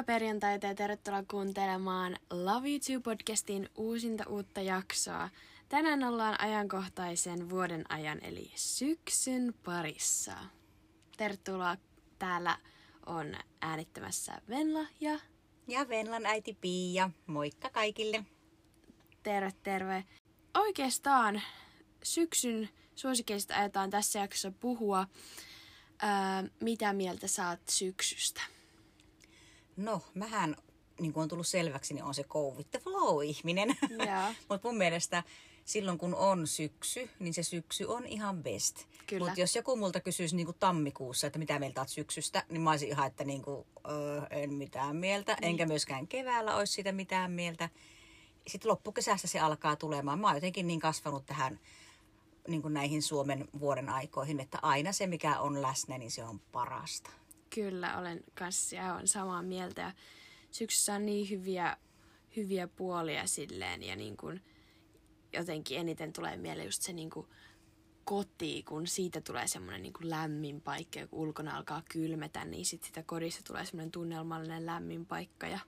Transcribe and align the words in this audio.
Hyvää 0.00 0.14
perjantaita 0.14 0.66
ja 0.66 0.74
tervetuloa 0.74 1.22
kuuntelemaan 1.30 2.16
Love 2.30 2.68
You 2.68 2.78
Too-podcastin 2.78 3.68
uusinta 3.76 4.24
uutta 4.28 4.60
jaksoa. 4.60 5.28
Tänään 5.68 6.04
ollaan 6.04 6.40
ajankohtaisen 6.40 7.50
vuoden 7.50 7.84
ajan 7.92 8.24
eli 8.24 8.52
syksyn 8.54 9.54
parissa. 9.64 10.32
Tervetuloa. 11.16 11.76
Täällä 12.18 12.58
on 13.06 13.34
äänittämässä 13.60 14.42
Venla 14.48 14.86
ja 15.00 15.18
Ja 15.68 15.88
Venlan 15.88 16.26
äiti 16.26 16.56
Pia. 16.60 17.10
Moikka 17.26 17.70
kaikille. 17.70 18.24
terve 19.22 19.52
terve. 19.62 20.04
Oikeastaan 20.54 21.42
syksyn 22.02 22.68
suosikeista 22.94 23.54
ajetaan 23.56 23.90
tässä 23.90 24.18
jaksossa 24.18 24.52
puhua. 24.60 25.06
Ää, 25.98 26.44
mitä 26.60 26.92
mieltä 26.92 27.28
saat 27.28 27.60
syksystä? 27.68 28.40
No, 29.80 30.02
mähän, 30.14 30.56
niin 31.00 31.12
kuin 31.12 31.22
on 31.22 31.28
tullut 31.28 31.46
selväksi, 31.46 31.94
niin 31.94 32.04
on 32.04 32.14
se 32.14 32.24
go 32.24 32.50
with 32.50 32.70
the 32.70 32.78
flow-ihminen. 32.78 33.76
Mutta 34.48 34.68
mun 34.68 34.76
mielestä 34.76 35.22
silloin 35.64 35.98
kun 35.98 36.14
on 36.14 36.46
syksy, 36.46 37.10
niin 37.18 37.34
se 37.34 37.42
syksy 37.42 37.84
on 37.84 38.06
ihan 38.06 38.42
best. 38.42 38.84
Mutta 39.18 39.40
jos 39.40 39.56
joku 39.56 39.76
multa 39.76 40.00
kysyisi 40.00 40.36
niin 40.36 40.46
kuin 40.46 40.56
tammikuussa, 40.60 41.26
että 41.26 41.38
mitä 41.38 41.58
mieltä 41.58 41.80
oot 41.80 41.88
syksystä, 41.88 42.44
niin 42.48 42.60
mä 42.60 42.70
olisin 42.70 42.88
ihan, 42.88 43.06
että 43.06 43.24
niin 43.24 43.42
kuin, 43.42 43.66
öö, 43.90 44.22
en 44.30 44.52
mitään 44.52 44.96
mieltä. 44.96 45.36
Niin. 45.40 45.50
Enkä 45.50 45.66
myöskään 45.66 46.08
keväällä 46.08 46.56
olisi 46.56 46.72
siitä 46.72 46.92
mitään 46.92 47.32
mieltä. 47.32 47.68
Sitten 48.46 48.70
loppukesästä 48.70 49.28
se 49.28 49.40
alkaa 49.40 49.76
tulemaan. 49.76 50.18
Mä 50.18 50.26
oon 50.26 50.36
jotenkin 50.36 50.66
niin 50.66 50.80
kasvanut 50.80 51.26
tähän 51.26 51.60
niin 52.48 52.62
kuin 52.62 52.74
näihin 52.74 53.02
Suomen 53.02 53.48
vuoden 53.60 53.88
aikoihin, 53.88 54.40
että 54.40 54.58
aina 54.62 54.92
se 54.92 55.06
mikä 55.06 55.40
on 55.40 55.62
läsnä, 55.62 55.98
niin 55.98 56.10
se 56.10 56.24
on 56.24 56.40
parasta. 56.52 57.10
Kyllä, 57.54 57.98
olen 57.98 58.24
kanssa 58.34 58.82
aivan 58.82 59.08
samaa 59.08 59.42
mieltä. 59.42 59.82
Ja 59.82 59.92
syksyssä 60.50 60.94
on 60.94 61.06
niin 61.06 61.30
hyviä, 61.30 61.76
hyviä 62.36 62.68
puolia 62.68 63.26
silleen 63.26 63.82
ja 63.82 63.96
niin 63.96 64.16
kuin 64.16 64.42
jotenkin 65.32 65.78
eniten 65.78 66.12
tulee 66.12 66.36
mieleen 66.36 66.66
just 66.66 66.82
se 66.82 66.92
niin 66.92 67.10
kuin 67.10 67.26
koti, 68.04 68.62
kun 68.62 68.86
siitä 68.86 69.20
tulee 69.20 69.46
semmoinen 69.46 69.82
niin 69.82 69.94
lämmin 70.00 70.60
paikka 70.60 70.98
ja 70.98 71.06
kun 71.06 71.18
ulkona 71.18 71.56
alkaa 71.56 71.82
kylmetä, 71.92 72.44
niin 72.44 72.66
sitten 72.66 72.86
sitä 72.86 73.02
kodissa 73.02 73.40
tulee 73.46 73.64
semmoinen 73.64 73.90
tunnelmallinen 73.90 74.66
lämmin 74.66 75.06
paikka 75.06 75.46
ja 75.46 75.58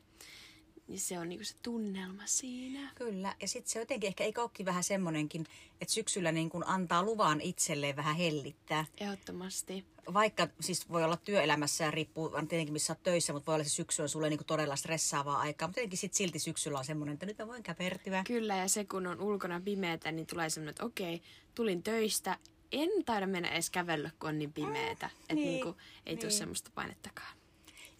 niin 0.92 1.00
se 1.00 1.18
on 1.18 1.28
niin 1.28 1.38
kuin 1.38 1.46
se 1.46 1.54
tunnelma 1.62 2.22
siinä. 2.26 2.92
Kyllä, 2.94 3.34
ja 3.40 3.48
sitten 3.48 3.72
se 3.72 3.78
jotenkin 3.78 4.08
ehkä 4.08 4.24
eikö 4.24 4.40
olekin 4.40 4.66
vähän 4.66 4.84
semmoinenkin, 4.84 5.46
että 5.80 5.94
syksyllä 5.94 6.32
niin 6.32 6.50
kun 6.50 6.66
antaa 6.66 7.02
luvan 7.02 7.40
itselleen 7.40 7.96
vähän 7.96 8.16
hellittää. 8.16 8.84
Ehdottomasti. 9.00 9.84
Vaikka 10.14 10.48
siis 10.60 10.88
voi 10.88 11.04
olla 11.04 11.16
työelämässä 11.16 11.84
ja 11.84 11.90
riippuu 11.90 12.28
tietenkin 12.28 12.72
missä 12.72 12.92
olet 12.92 13.02
töissä, 13.02 13.32
mutta 13.32 13.46
voi 13.46 13.54
olla 13.54 13.64
se 13.64 13.70
syksy 13.70 14.02
on 14.02 14.08
sulle 14.08 14.30
niin 14.30 14.44
todella 14.46 14.76
stressaavaa 14.76 15.38
aikaa. 15.38 15.68
Mutta 15.68 15.80
jotenkin 15.80 15.98
sit 15.98 16.14
silti 16.14 16.38
syksyllä 16.38 16.78
on 16.78 16.84
semmoinen, 16.84 17.12
että 17.14 17.26
nyt 17.26 17.38
mä 17.38 17.46
voin 17.46 17.62
käpertyä. 17.62 18.24
Kyllä, 18.26 18.56
ja 18.56 18.68
se 18.68 18.84
kun 18.84 19.06
on 19.06 19.20
ulkona 19.20 19.60
pimeätä, 19.60 20.12
niin 20.12 20.26
tulee 20.26 20.50
semmoinen, 20.50 20.70
että 20.70 20.84
okei, 20.84 21.22
tulin 21.54 21.82
töistä, 21.82 22.38
en 22.72 22.90
taida 23.06 23.26
mennä 23.26 23.48
edes 23.48 23.70
kävellä, 23.70 24.10
kun 24.18 24.28
on 24.28 24.38
niin 24.38 24.52
pimeätä. 24.52 25.10
Että 25.20 25.34
niin, 25.34 25.48
niinku, 25.48 25.76
ei 26.06 26.16
tule 26.16 26.28
niin. 26.28 26.38
semmoista 26.38 26.70
painettakaan. 26.74 27.41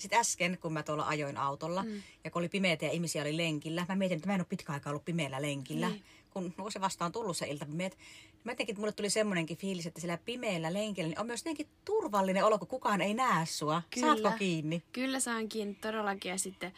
Sitten 0.03 0.19
äsken, 0.19 0.59
kun 0.61 0.73
mä 0.73 0.83
tuolla 0.83 1.07
ajoin 1.07 1.37
autolla 1.37 1.83
mm. 1.83 2.03
ja 2.25 2.31
kun 2.31 2.43
oli 2.43 2.49
pimeätä 2.49 2.85
ja 2.85 2.91
ihmisiä 2.93 3.23
oli 3.23 3.37
lenkillä, 3.37 3.87
mä 3.89 3.97
mietin, 3.97 4.17
että 4.17 4.29
mä 4.29 4.35
en 4.35 4.41
ole 4.41 4.47
pitkä 4.49 4.73
aikaa 4.73 4.91
ollut 4.91 5.05
pimeällä 5.05 5.43
lenkillä. 5.43 5.89
Niin. 5.89 6.05
Kun 6.31 6.55
no, 6.59 6.71
se 6.71 6.81
vasta 6.81 7.05
on 7.05 7.13
tullut 7.13 7.37
se 7.37 7.47
iltapimeät. 7.47 7.99
Mä 8.45 8.53
jotenkin, 8.53 8.81
mulle 8.81 8.93
tuli 8.93 9.11
semmoinenkin 9.11 9.57
fiilis, 9.57 9.87
että 9.87 10.01
sillä 10.01 10.19
pimeällä 10.19 10.73
lenkillä 10.73 11.09
niin 11.09 11.21
on 11.21 11.27
myös 11.27 11.41
jotenkin 11.41 11.69
turvallinen 11.85 12.45
olo, 12.45 12.59
kun 12.59 12.69
kukaan 12.69 13.01
ei 13.01 13.15
näe 13.15 13.47
sua. 13.47 13.83
Kyllä. 13.91 14.07
Saatko 14.07 14.39
kiinni? 14.39 14.83
Kyllä 14.93 15.21
saan 15.21 15.49
kiinni 15.49 15.75
todellakin, 15.75 16.31
ja 16.31 16.39
sitten, 16.39 16.73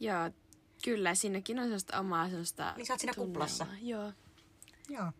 joo, 0.00 0.30
kyllä, 0.84 1.14
siinäkin 1.14 1.58
on 1.58 1.64
sellaista 1.64 2.00
omaa 2.00 2.28
sellaista 2.28 2.74
Niin 2.76 2.86
sä 2.86 2.92
oot 2.92 3.00
siinä 3.00 3.12
tunnelmaa. 3.14 3.46
kuplassa. 3.46 3.66
Joo. 3.82 4.12
Joo. 4.88 5.12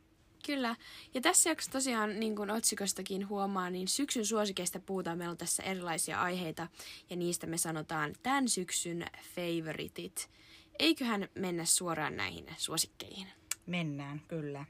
Kyllä. 0.46 0.76
Ja 1.14 1.20
tässä 1.20 1.50
jaksossa 1.50 1.72
tosiaan, 1.72 2.20
niin 2.20 2.36
kuin 2.36 2.50
otsikostakin 2.50 3.28
huomaa, 3.28 3.70
niin 3.70 3.88
syksyn 3.88 4.26
suosikeista 4.26 4.80
puhutaan. 4.80 5.18
Meillä 5.18 5.30
on 5.30 5.38
tässä 5.38 5.62
erilaisia 5.62 6.20
aiheita 6.20 6.68
ja 7.10 7.16
niistä 7.16 7.46
me 7.46 7.58
sanotaan 7.58 8.14
tämän 8.22 8.48
syksyn 8.48 9.04
favoritit. 9.34 10.30
Eiköhän 10.78 11.28
mennä 11.34 11.64
suoraan 11.64 12.16
näihin 12.16 12.46
suosikkeihin. 12.56 13.26
Mennään, 13.66 14.20
kyllä. 14.28 14.64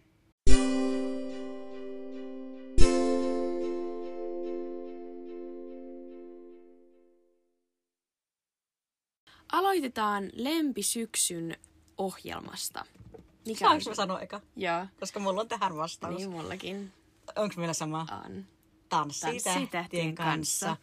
Aloitetaan 9.53 10.31
lempisyksyn 10.33 11.57
ohjelmasta. 11.99 12.85
Mikä 13.47 13.59
Saanko 13.59 13.85
mä 13.89 13.95
sanoa 13.95 14.21
eka? 14.21 14.41
Joo, 14.57 14.87
Koska 15.01 15.21
mulla 15.21 15.41
on 15.41 15.49
tähän 15.49 15.77
vastaus. 15.77 16.17
niin 16.17 16.31
mullakin 16.31 16.93
Onko 17.37 17.55
meillä 17.57 17.75
sama? 17.75 18.07
on. 18.25 18.47
Tanssi, 18.89 19.21
Tanssi 19.21 19.67
tähtien 19.67 20.15
kanssa. 20.15 20.67
kanssa. 20.67 20.77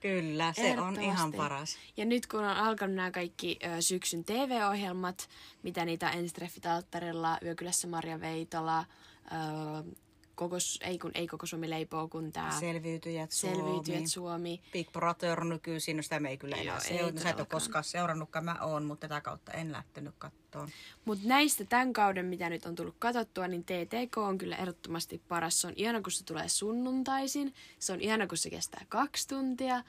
Kyllä, 0.00 0.52
se 0.52 0.80
on 0.80 1.00
ihan 1.00 1.32
paras. 1.32 1.76
Ja 1.96 2.04
nyt 2.04 2.26
kun 2.26 2.40
on 2.40 2.56
alkanut 2.56 2.96
nämä 2.96 3.10
kaikki 3.10 3.58
ö, 3.76 3.82
syksyn 3.82 4.24
TV-ohjelmat, 4.24 5.28
mitä 5.62 5.84
niitä 5.84 6.06
on 6.06 6.12
Enstreffit 6.14 6.66
alttarilla, 6.66 7.38
Yökylässä 7.44 7.88
Marja 7.88 8.20
Veitola, 8.20 8.78
ö, 8.80 9.34
koko, 10.40 10.56
ei, 10.80 10.98
kun, 10.98 11.10
ei 11.14 11.26
koko 11.26 11.46
Suomi 11.46 11.70
leipoo, 11.70 12.08
kun 12.08 12.32
tämä 12.32 12.60
Selviytyjät 12.60 13.32
Suomi. 13.32 13.56
Selviytyjät 13.56 14.06
Suomi. 14.06 14.60
Big 14.72 14.92
Brother 14.92 15.44
nykyisin, 15.44 15.96
no 15.96 16.02
sitä 16.02 16.20
me 16.20 16.30
ei 16.30 16.38
kyllä 16.38 16.56
enää 16.56 16.74
Joo, 16.74 16.76
ei 16.76 16.88
seurannut. 16.88 17.22
Sä 17.22 17.30
et 17.30 17.38
ole 17.40 17.46
koskaan 17.46 17.84
seurannutkaan, 17.84 18.44
mä 18.44 18.56
oon, 18.60 18.84
mutta 18.84 19.08
tätä 19.08 19.20
kautta 19.20 19.52
en 19.52 19.72
lähtenyt 19.72 20.14
kattoon. 20.18 20.68
Mutta 21.04 21.28
näistä 21.28 21.64
tämän 21.64 21.92
kauden, 21.92 22.26
mitä 22.26 22.50
nyt 22.50 22.66
on 22.66 22.74
tullut 22.74 22.96
katsottua, 22.98 23.48
niin 23.48 23.64
TTK 23.64 24.18
on 24.18 24.38
kyllä 24.38 24.56
ehdottomasti 24.56 25.22
paras. 25.28 25.60
Se 25.60 25.66
on 25.66 25.72
ihana, 25.76 26.02
kun 26.02 26.12
se 26.12 26.24
tulee 26.24 26.48
sunnuntaisin. 26.48 27.54
Se 27.78 27.92
on 27.92 28.00
ihana, 28.00 28.26
kun 28.26 28.38
se 28.38 28.50
kestää 28.50 28.84
kaksi 28.88 29.28
tuntia. 29.28 29.84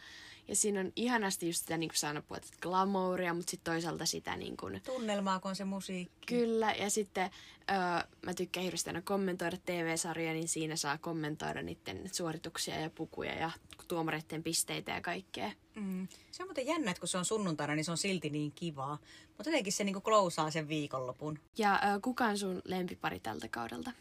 Ja 0.52 0.56
siinä 0.56 0.80
on 0.80 0.92
ihanasti 0.96 1.48
just 1.48 1.60
sitä, 1.60 1.78
niin 1.78 1.90
kuin 1.90 1.98
sä 1.98 2.08
aina 2.08 2.22
puhut, 2.22 2.44
että 2.44 2.58
glamouria, 2.62 3.34
mutta 3.34 3.52
sitten 3.52 3.74
toisaalta 3.74 4.06
sitä 4.06 4.36
niin 4.38 4.58
kuin, 4.58 4.82
Tunnelmaa, 4.86 5.40
kun 5.40 5.50
on 5.50 5.56
se 5.56 5.66
musiikki. 5.66 6.26
Kyllä, 6.28 6.72
ja 6.72 6.90
sitten 6.90 7.32
öö, 7.70 7.78
mä 8.26 8.34
tykkään 8.34 8.64
hirveästi 8.64 8.90
aina 8.90 9.02
kommentoida 9.02 9.58
TV-sarjoja, 9.66 10.34
niin 10.34 10.48
siinä 10.48 10.76
saa 10.76 10.98
kommentoida 10.98 11.62
niiden 11.62 12.10
suorituksia 12.12 12.80
ja 12.80 12.90
pukuja 12.90 13.34
ja 13.34 13.52
tuomareiden 13.88 14.44
pisteitä 14.44 14.92
ja 14.92 15.02
kaikkea. 15.02 15.52
Mm. 15.76 16.08
Se 16.32 16.44
on 16.44 16.48
muuten 16.50 16.68
jännä, 16.68 16.92
että 16.92 17.02
kun 17.02 17.08
se 17.08 17.18
on 17.18 17.26
sunnuntaina, 17.26 17.76
niin 17.76 17.86
se 17.86 17.92
on 17.92 17.98
silti 17.98 18.30
niin 18.30 18.52
kivaa. 18.52 18.98
Mutta 19.28 19.50
jotenkin 19.50 19.74
se 19.74 19.84
niinku 19.84 20.02
klousaa 20.02 20.52
sen 20.52 20.68
viikonlopun. 20.68 21.40
Ja 21.58 21.80
öö, 21.86 22.00
kuka 22.00 22.26
on 22.26 22.38
sun 22.38 22.62
lempipari 22.66 23.20
tältä 23.20 23.48
kaudelta? 23.48 23.92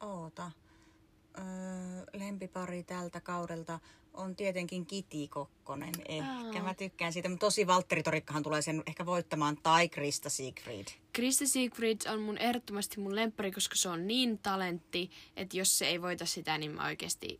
Oota. 0.00 0.50
Öö, 1.38 1.44
lempipari 2.12 2.82
tältä 2.82 3.20
kaudelta 3.20 3.80
on 4.14 4.36
tietenkin 4.36 4.86
Kiti 4.86 5.28
Kokkonen. 5.28 5.92
Ehkä 6.08 6.58
Aa. 6.58 6.62
mä 6.62 6.74
tykkään 6.74 7.12
siitä. 7.12 7.28
Mutta 7.28 7.46
tosi 7.46 7.66
Valtteri 7.66 8.02
Torikkahan 8.02 8.42
tulee 8.42 8.62
sen 8.62 8.82
ehkä 8.86 9.06
voittamaan 9.06 9.56
tai 9.56 9.88
Krista 9.88 10.30
Siegfried. 10.30 10.86
Krista 11.12 11.46
Siegfried 11.46 11.98
on 12.12 12.20
mun 12.20 12.38
ehdottomasti 12.38 13.00
mun 13.00 13.16
lemppari, 13.16 13.52
koska 13.52 13.76
se 13.76 13.88
on 13.88 14.06
niin 14.06 14.38
talentti, 14.38 15.10
että 15.36 15.56
jos 15.56 15.78
se 15.78 15.86
ei 15.86 16.02
voita 16.02 16.26
sitä, 16.26 16.58
niin 16.58 16.70
mä 16.70 16.86
oikeasti 16.86 17.38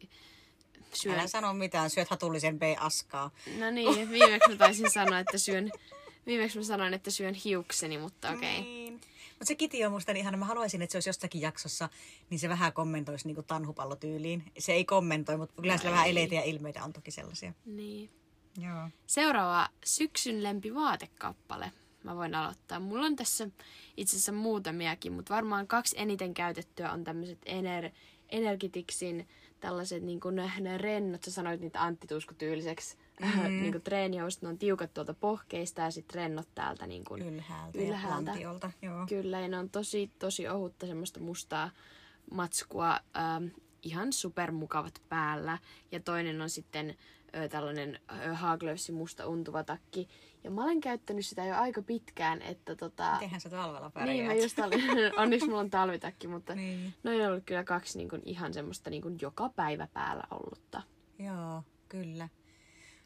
syön. 0.94 1.14
Älä 1.14 1.26
sano 1.26 1.54
mitään, 1.54 1.90
syöt 1.90 2.08
hatullisen 2.08 2.58
B-askaa. 2.58 3.30
No 3.58 3.70
niin, 3.70 4.10
viimeksi 4.10 4.50
mä 4.50 4.56
taisin 4.56 4.90
sanoa, 4.90 5.18
että 5.18 5.38
syön... 5.38 5.70
Viimeksi 6.26 6.58
mä 6.58 6.64
sanoin, 6.64 6.94
että 6.94 7.10
syön 7.10 7.34
hiukseni, 7.34 7.98
mutta 7.98 8.30
okei. 8.30 8.58
Okay. 8.58 8.62
Niin. 8.62 8.79
Mutta 9.40 9.48
se 9.48 9.54
Kiti 9.54 9.84
on 9.84 9.92
musta 9.92 10.12
niin 10.12 10.20
ihana. 10.20 10.36
Mä 10.36 10.44
haluaisin, 10.44 10.82
että 10.82 10.92
se 10.92 10.96
olisi 10.96 11.08
jostakin 11.08 11.40
jaksossa, 11.40 11.88
niin 12.30 12.38
se 12.38 12.48
vähän 12.48 12.72
kommentoisi 12.72 13.26
niin 13.28 13.44
tanhupallotyyliin. 13.46 14.42
Se 14.58 14.72
ei 14.72 14.84
kommentoi, 14.84 15.36
mutta 15.36 15.54
kyllä 15.62 15.74
No 15.74 15.78
sillä 15.78 15.90
vähän 15.90 16.06
ei. 16.06 16.10
eleitä 16.10 16.34
ja 16.34 16.42
ilmeitä 16.42 16.84
on 16.84 16.92
toki 16.92 17.10
sellaisia. 17.10 17.52
Niin. 17.64 18.10
Joo. 18.60 18.88
Seuraava 19.06 19.68
syksyn 19.84 20.42
lempivaatekkappale. 20.42 21.72
Mä 22.02 22.16
voin 22.16 22.34
aloittaa. 22.34 22.80
Mulla 22.80 23.06
on 23.06 23.16
tässä 23.16 23.48
itse 23.96 24.16
asiassa 24.16 24.32
muutamiakin, 24.32 25.12
mutta 25.12 25.34
varmaan 25.34 25.66
kaksi 25.66 25.96
eniten 25.98 26.34
käytettyä 26.34 26.92
on 26.92 27.04
tämmöiset 27.04 27.38
ener- 27.46 27.92
Energitixin 28.28 29.28
tällaiset 29.60 30.02
niin 30.02 30.20
kuin 30.20 30.34
ne, 30.34 30.52
ne 30.60 30.78
rennot, 30.78 31.22
sä 31.24 31.30
sanoit 31.30 31.60
niitä 31.60 31.82
Antti 31.82 32.06
Tuisku-tyyliseksi 32.06 32.96
mm-hmm. 33.20 33.60
niin 33.60 33.72
kuin 33.72 33.82
treenihousut, 33.82 34.42
ne 34.42 34.48
on 34.48 34.58
tiukat 34.58 34.94
tuolta 34.94 35.14
pohkeista 35.14 35.80
ja 35.80 35.90
sitten 35.90 36.14
rennot 36.14 36.48
täältä 36.54 36.86
niin 36.86 37.04
kuin 37.04 37.22
Ylhäältä, 37.22 37.78
ylhäältä. 37.78 38.30
ja. 38.30 38.70
Joo. 38.82 39.06
Kyllä, 39.08 39.40
ja 39.40 39.48
ne 39.48 39.58
on 39.58 39.70
tosi, 39.70 40.10
tosi 40.18 40.48
ohutta 40.48 40.86
semmoista 40.86 41.20
mustaa 41.20 41.70
matskua, 42.30 43.00
ähm, 43.16 43.44
ihan 43.82 44.12
supermukavat 44.12 45.02
päällä. 45.08 45.58
Ja 45.92 46.00
toinen 46.00 46.40
on 46.42 46.50
sitten 46.50 46.96
ö, 47.36 47.48
tällainen 47.48 47.98
Haaglöfsin 48.32 48.94
musta 48.94 49.26
untuva 49.26 49.64
takki. 49.64 50.08
Ja 50.44 50.50
mä 50.50 50.64
olen 50.64 50.80
käyttänyt 50.80 51.26
sitä 51.26 51.44
jo 51.44 51.56
aika 51.56 51.82
pitkään, 51.82 52.42
että 52.42 52.76
tota... 52.76 53.12
Mitenhän 53.12 53.40
sä 53.40 53.50
talvella 53.50 53.90
pärjäät? 53.90 54.16
Niin, 54.16 54.26
mä 54.26 54.34
just 54.34 54.58
olin, 54.58 54.80
onneksi 55.22 55.46
mulla 55.46 55.60
on 55.60 55.70
talvitakki, 55.70 56.28
mutta 56.28 56.54
Niin. 56.54 56.94
noin 57.02 57.20
on 57.22 57.28
ollut 57.28 57.44
kyllä 57.46 57.64
kaksi 57.64 57.98
niin 57.98 58.08
kuin, 58.08 58.22
ihan 58.24 58.54
semmoista 58.54 58.90
niin 58.90 59.02
kuin 59.02 59.18
joka 59.22 59.48
päivä 59.48 59.88
päällä 59.92 60.24
ollutta. 60.30 60.82
Joo, 61.18 61.62
kyllä. 61.88 62.28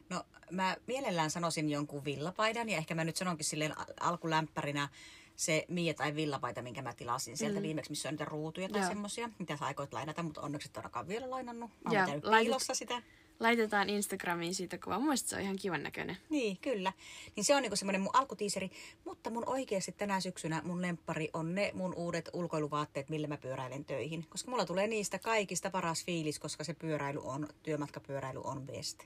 No 0.08 0.24
mä 0.50 0.76
mielellään 0.86 1.30
sanoisin 1.30 1.70
jonkun 1.70 2.04
villapaidan 2.04 2.68
ja 2.68 2.76
ehkä 2.76 2.94
mä 2.94 3.04
nyt 3.04 3.16
sanonkin 3.16 3.44
silleen 3.44 3.78
al- 3.78 3.94
alkulämpärinä 4.00 4.88
se 5.36 5.64
Mia 5.68 5.94
tai 5.94 6.14
villapaita, 6.14 6.62
minkä 6.62 6.82
mä 6.82 6.94
tilasin 6.94 7.36
sieltä 7.36 7.58
mm. 7.58 7.62
viimeksi, 7.62 7.90
missä 7.90 8.08
on 8.08 8.12
niitä 8.12 8.24
ruutuja 8.24 8.68
tai 8.68 8.80
Joo. 8.80 8.88
semmosia, 8.88 9.30
mitä 9.38 9.56
sä 9.56 9.64
aikoit 9.64 9.92
lainata, 9.92 10.22
mutta 10.22 10.40
onneksi 10.40 10.68
et 10.68 10.76
ainakaan 10.76 11.08
vielä 11.08 11.30
lainannut. 11.30 11.70
Mä 11.84 11.90
oon 11.90 12.04
pitänyt 12.04 12.40
piilossa 12.40 12.74
sitä. 12.74 13.02
Laitetaan 13.40 13.90
Instagramiin 13.90 14.54
siitä 14.54 14.78
kuva. 14.78 14.94
Mun 14.94 15.04
mielestä 15.04 15.28
se 15.28 15.36
on 15.36 15.42
ihan 15.42 15.56
kivan 15.56 15.82
näköinen. 15.82 16.16
Niin, 16.30 16.56
kyllä. 16.56 16.92
Niin 17.36 17.44
se 17.44 17.54
on 17.54 17.62
niinku 17.62 17.76
semmoinen 17.76 18.00
mun 18.00 18.16
alkutiiseri. 18.16 18.70
Mutta 19.04 19.30
mun 19.30 19.48
oikeasti 19.48 19.92
tänä 19.92 20.20
syksynä 20.20 20.62
mun 20.64 20.82
lemppari 20.82 21.30
on 21.32 21.54
ne 21.54 21.70
mun 21.74 21.94
uudet 21.94 22.30
ulkoiluvaatteet, 22.32 23.08
millä 23.08 23.26
mä 23.26 23.36
pyöräilen 23.36 23.84
töihin. 23.84 24.26
Koska 24.28 24.50
mulla 24.50 24.66
tulee 24.66 24.86
niistä 24.86 25.18
kaikista 25.18 25.70
paras 25.70 26.04
fiilis, 26.04 26.38
koska 26.38 26.64
se 26.64 26.74
pyöräily 26.74 27.20
on, 27.24 27.48
työmatkapyöräily 27.62 28.40
on 28.44 28.66
best. 28.66 28.98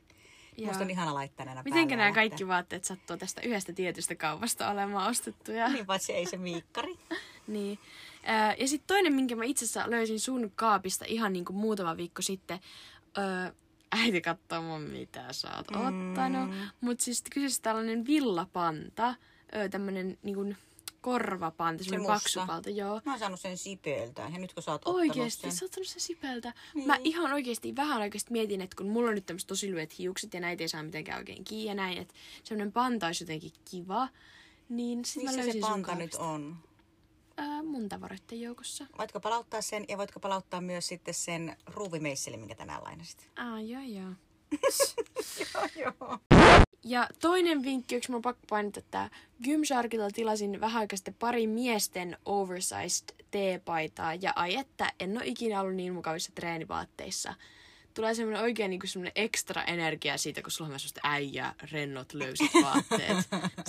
Joo. 0.59 0.69
Musta 0.69 0.85
on 0.85 0.91
ihana 0.91 1.15
laittaa 1.15 1.47
näinä 1.47 1.63
Mitenkä 1.65 1.97
nämä 1.97 2.13
kaikki 2.13 2.49
vaatteet 2.49 2.85
sattuu 2.85 3.17
tästä 3.17 3.41
yhdestä 3.41 3.73
tietystä 3.73 4.15
kaupasta 4.15 4.71
olemaan 4.71 5.11
ostettuja? 5.11 5.69
Niin, 5.69 5.87
paitsi 5.87 6.13
ei 6.13 6.27
se 6.27 6.37
miikkari. 6.37 6.95
Niin. 7.49 7.79
Ja 8.59 8.69
sitten 8.69 8.87
toinen, 8.87 9.15
minkä 9.15 9.37
mä 9.37 9.45
itse 9.45 9.65
asiassa 9.65 9.91
löysin 9.91 10.21
sun 10.21 10.53
kaapista 10.55 11.05
ihan 11.09 11.33
niin 11.33 11.45
kuin 11.45 11.57
muutama 11.57 11.97
viikko 11.97 12.23
sitten. 12.23 12.61
Öö, 13.19 13.53
äiti 13.93 14.21
katsoo 14.21 14.63
mun, 14.63 14.81
mitä 14.81 15.33
sä 15.33 15.57
oot 15.57 15.71
mm. 15.71 16.09
ottanut. 16.09 16.51
Mutta 16.81 17.05
siis 17.05 17.25
kyseessä 17.35 17.63
tällainen 17.63 18.07
villapanta. 18.07 19.15
Öö, 19.55 19.69
tämmönen 19.69 20.19
niin 20.23 20.35
kuin 20.35 20.57
korvapanta, 21.13 21.85
semmoinen 21.85 22.11
musta. 22.11 22.15
paksu 22.15 22.41
palta, 22.47 22.71
joo. 22.71 23.01
Mä 23.05 23.13
oon 23.13 23.19
saanut 23.19 23.41
sen 23.41 23.59
sipeltä 23.59 24.23
ja 24.33 24.39
nyt 24.39 24.55
kun 24.55 24.63
sä 24.63 24.73
oot 24.73 24.83
Oikeesti, 24.85 25.21
ottanut 25.39 25.55
sä 25.55 25.59
sen. 25.59 25.65
oot 25.65 25.69
ottanut 25.71 25.87
sen 25.87 26.01
sipeltä. 26.01 26.55
Niin. 26.75 26.87
Mä 26.87 26.99
ihan 27.05 27.33
oikeesti 27.33 27.77
vähän 27.77 28.03
oikeesti 28.03 28.33
mietin, 28.33 28.61
että 28.61 28.77
kun 28.77 28.87
mulla 28.87 29.09
on 29.09 29.15
nyt 29.15 29.27
tämmöiset 29.27 29.47
tosi 29.49 29.71
lyhyet 29.71 29.99
hiukset 29.99 30.35
ja 30.35 30.41
näitä 30.41 30.65
ei 30.65 30.69
saa 30.69 30.83
mitenkään 30.83 31.19
oikein 31.19 31.45
kiinni 31.45 31.69
ja 31.69 31.75
näin, 31.75 31.99
että 31.99 32.15
semmoinen 32.45 32.73
panta 32.73 33.07
olisi 33.07 33.25
jotenkin 33.25 33.53
kiva. 33.71 34.09
Niin 34.69 35.05
sit 35.05 35.23
mä 35.23 35.31
Missä 35.31 35.37
löysin 35.43 35.63
se 35.63 35.69
panta 35.69 35.95
nyt 35.95 36.15
on? 36.15 36.57
Ää, 37.37 37.63
mun 37.63 37.89
tavaroiden 37.89 38.41
joukossa. 38.41 38.87
Voitko 38.99 39.21
palauttaa 39.21 39.63
sen 39.63 39.85
ja 39.89 39.99
voitko 39.99 40.21
palauttaa 40.21 40.61
myös 40.61 40.87
sitten 40.87 41.15
sen 41.15 41.57
ruuvimeisselin, 41.67 42.41
minkä 42.41 42.55
tänään 42.55 42.85
lainasit? 42.85 43.31
Ah, 43.37 43.67
joo 43.67 43.83
joo. 43.83 44.11
Joo, 45.55 45.69
joo. 45.77 46.19
Ja 46.85 47.09
toinen 47.21 47.63
vinkki, 47.63 47.97
yksi 47.97 48.11
mun 48.11 48.23
pakko 48.23 48.43
painottaa, 48.51 48.81
että 48.81 49.11
Gymsharkilta 49.45 50.11
tilasin 50.11 50.61
vähän 50.61 50.81
aikaa 50.81 50.97
sitten 50.97 51.15
pari 51.15 51.47
miesten 51.47 52.17
oversized 52.25 53.15
teepaitaa. 53.31 54.15
Ja 54.15 54.33
ai 54.37 54.55
että, 54.57 54.93
en 55.01 55.17
ole 55.17 55.27
ikinä 55.27 55.61
ollut 55.61 55.75
niin 55.75 55.95
mukavissa 55.95 56.33
treenivaatteissa. 56.35 57.35
Tulee 57.95 58.15
semmoinen 58.15 58.43
oikein 58.43 58.71
niin 58.71 58.81
semmoinen 58.85 59.13
ekstra 59.15 59.63
energia 59.63 60.19
siitä, 60.19 60.43
kun 60.43 60.51
sulla 60.51 60.71
on 60.71 60.81
semmoista 60.81 61.01
äijä, 61.05 61.55
rennot, 61.73 62.13
löysät 62.15 62.51
vaatteet. 62.65 63.17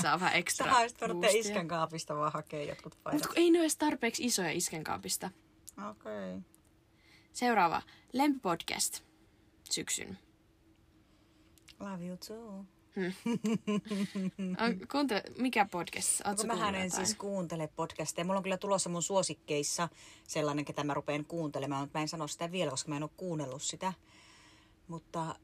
Saa 0.01 0.19
vähän 0.19 0.31
Sä 0.33 0.37
ekstra 0.37 0.71
voinut 1.01 1.21
boostia. 1.21 1.39
iskän 1.41 1.67
kaapista 1.67 2.15
vaan 2.15 2.31
hakea 2.31 2.63
jotkut 2.63 2.93
Mutta 2.93 3.03
paidat. 3.03 3.27
kun 3.27 3.37
ei 3.37 3.51
ne 3.51 3.57
ole 3.57 3.63
edes 3.63 3.77
tarpeeksi 3.77 4.25
isoja 4.25 4.51
iskenkaapista. 4.51 5.29
Okei. 5.89 6.29
Okay. 6.29 6.41
Seuraava. 7.33 7.81
Lempipodcast. 8.13 9.03
Syksyn. 9.71 10.17
Love 11.79 12.05
you 12.05 12.17
too. 12.27 12.65
On, 14.65 14.87
kuuntele, 14.91 15.23
mikä 15.37 15.65
podcast? 15.71 16.21
Ootko 16.27 16.47
mähän 16.47 16.75
en 16.75 16.91
siis 16.91 17.15
kuuntele 17.15 17.69
podcasteja. 17.75 18.25
Mulla 18.25 18.37
on 18.37 18.43
kyllä 18.43 18.57
tulossa 18.57 18.89
mun 18.89 19.03
suosikkeissa 19.03 19.89
sellainen, 20.27 20.65
ketä 20.65 20.83
mä 20.83 20.93
rupean 20.93 21.25
kuuntelemaan, 21.25 21.81
mutta 21.81 21.99
mä 21.99 22.01
en 22.01 22.07
sano 22.07 22.27
sitä 22.27 22.51
vielä, 22.51 22.71
koska 22.71 22.89
mä 22.89 22.97
en 22.97 23.03
ole 23.03 23.11
kuunnellut 23.17 23.61
sitä. 23.61 23.93
Mutta 24.87 25.35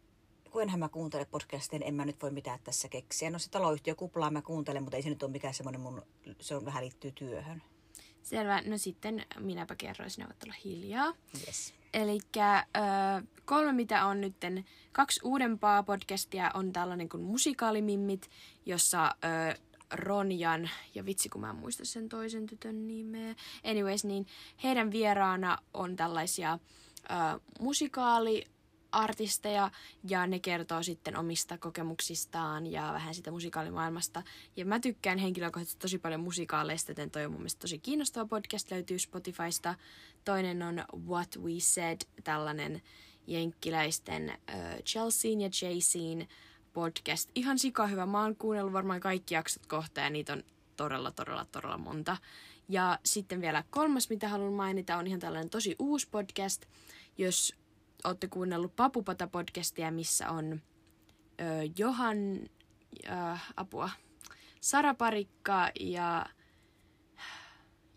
kun 0.51 0.61
enhän 0.61 0.79
mä 0.79 0.89
kuuntele 0.89 1.25
podcasteja, 1.25 1.85
en 1.85 1.95
mä 1.95 2.05
nyt 2.05 2.21
voi 2.21 2.31
mitään 2.31 2.59
tässä 2.63 2.89
keksiä. 2.89 3.29
No 3.29 3.39
se 3.39 3.49
taloyhtiökuplaa 3.49 4.31
mä 4.31 4.41
kuuntelen, 4.41 4.83
mutta 4.83 4.97
ei 4.97 5.03
se 5.03 5.09
nyt 5.09 5.23
ole 5.23 5.31
mikään 5.31 5.53
semmoinen 5.53 5.81
mun, 5.81 6.01
se 6.39 6.55
on 6.55 6.65
vähän 6.65 6.83
liittyy 6.83 7.11
työhön. 7.11 7.63
Selvä. 8.25 8.62
No 8.62 8.77
sitten 8.77 9.25
minäpä 9.39 9.75
kerroin, 9.75 10.12
sinä 10.12 10.25
voit 10.27 10.44
olla 10.44 10.56
hiljaa. 10.66 11.13
Yes. 11.48 11.74
Eli 11.94 12.19
kolme, 13.45 13.72
mitä 13.72 14.06
on 14.06 14.22
nytten, 14.22 14.66
kaksi 14.92 15.19
uudempaa 15.24 15.83
podcastia 15.83 16.51
on 16.54 16.74
tällainen 16.74 17.10
kuin 17.10 17.24
Musikaalimimmit, 17.24 18.30
jossa 18.66 19.06
ö, 19.06 19.57
Ronjan, 19.92 20.69
ja 20.95 21.06
vitsi 21.06 21.30
kun 21.30 21.42
mä 21.42 21.50
en 21.50 21.56
muista 21.56 21.86
sen 21.86 22.10
toisen 22.10 22.45
tytön 22.45 22.88
nimeä. 22.88 23.36
Anyways, 23.63 24.06
niin 24.06 24.27
heidän 24.63 24.92
vieraana 24.92 25.57
on 25.74 25.95
tällaisia 25.95 26.60
ö, 27.04 27.39
musikaaliartisteja, 28.85 29.71
ja 30.09 30.27
ne 30.27 30.39
kertoo 30.39 30.83
sitten 30.83 31.17
omista 31.17 31.57
kokemuksistaan 31.57 32.67
ja 32.67 32.91
vähän 32.93 33.15
sitä 33.15 33.31
musikaalimaailmasta. 33.31 34.23
Ja 34.55 34.65
mä 34.65 34.79
tykkään 34.79 35.17
henkilökohtaisesti 35.17 35.79
tosi 35.79 35.97
paljon 35.97 36.21
musikaaleista, 36.21 36.91
joten 36.91 37.11
toi 37.11 37.25
on 37.25 37.31
mun 37.31 37.41
mielestä 37.41 37.59
tosi 37.59 37.79
kiinnostava 37.79 38.25
podcast, 38.25 38.71
löytyy 38.71 38.99
Spotifysta. 38.99 39.75
Toinen 40.25 40.63
on 40.63 40.83
What 41.07 41.37
We 41.37 41.59
Said, 41.59 42.01
tällainen 42.23 42.81
jenkkiläisten 43.27 44.29
äh, 44.29 44.37
Chelsean 44.85 45.41
ja 45.41 45.49
Jayceen 45.61 46.27
podcast. 46.73 47.29
Ihan 47.35 47.59
sika 47.59 47.88
hyvä. 47.88 48.05
Mä 48.05 48.21
oon 48.21 48.35
kuunnellut 48.35 48.73
varmaan 48.73 48.99
kaikki 48.99 49.33
jaksot 49.33 49.65
kohta 49.65 50.01
ja 50.01 50.09
niitä 50.09 50.33
on 50.33 50.43
todella, 50.77 51.11
todella, 51.11 51.45
todella 51.51 51.77
monta. 51.77 52.17
Ja 52.69 52.99
sitten 53.05 53.41
vielä 53.41 53.63
kolmas, 53.69 54.09
mitä 54.09 54.29
haluan 54.29 54.53
mainita, 54.53 54.97
on 54.97 55.07
ihan 55.07 55.19
tällainen 55.19 55.49
tosi 55.49 55.75
uusi 55.79 56.07
podcast. 56.11 56.65
Jos 57.17 57.55
olette 58.05 58.27
kuunnellut 58.27 58.75
Papupata-podcastia, 58.75 59.91
missä 59.91 60.29
on 60.29 60.61
ö, 61.41 61.43
Johan, 61.77 62.17
ö, 63.05 63.37
apua, 63.57 63.89
Sara 64.61 64.93
Parikka 64.93 65.69
ja 65.79 66.25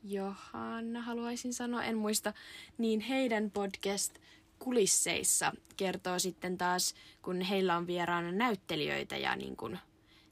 Johanna 0.05 1.03
haluaisin 1.03 1.55
sanoa, 1.55 1.85
en 1.85 1.97
muista, 1.97 2.33
niin 2.79 3.01
heidän 3.01 3.51
podcast 3.51 4.19
kulisseissa 4.59 5.53
kertoo 5.77 6.19
sitten 6.19 6.59
taas, 6.59 6.95
kun 7.23 7.41
heillä 7.41 7.77
on 7.77 7.87
vieraana 7.87 8.33
näyttelijöitä 8.33 9.17
ja 9.17 9.37
niin 9.37 9.57
kuin 9.57 9.79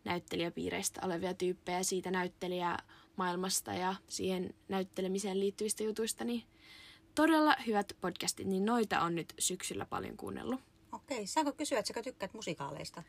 näyttelijäpiireistä 0.05 1.01
olevia 1.05 1.35
tyyppejä 1.35 1.83
siitä 1.83 2.11
näyttelijämaailmasta 2.11 3.73
ja 3.73 3.95
siihen 4.09 4.55
näyttelemiseen 4.69 5.41
liittyvistä 5.41 5.83
jutuista, 5.83 6.25
niin 6.25 6.43
todella 7.17 7.57
hyvät 7.67 7.97
podcastit, 8.01 8.47
niin 8.47 8.65
noita 8.65 9.01
on 9.01 9.15
nyt 9.15 9.35
syksyllä 9.39 9.87
paljon 9.87 10.17
kuunnellut. 10.17 10.61
Okei, 10.93 11.27
saanko 11.27 11.53
kysyä, 11.53 11.79
että 11.79 11.95
sä 11.95 12.03
tykkäät 12.03 12.35
musikaaleista? 12.35 13.03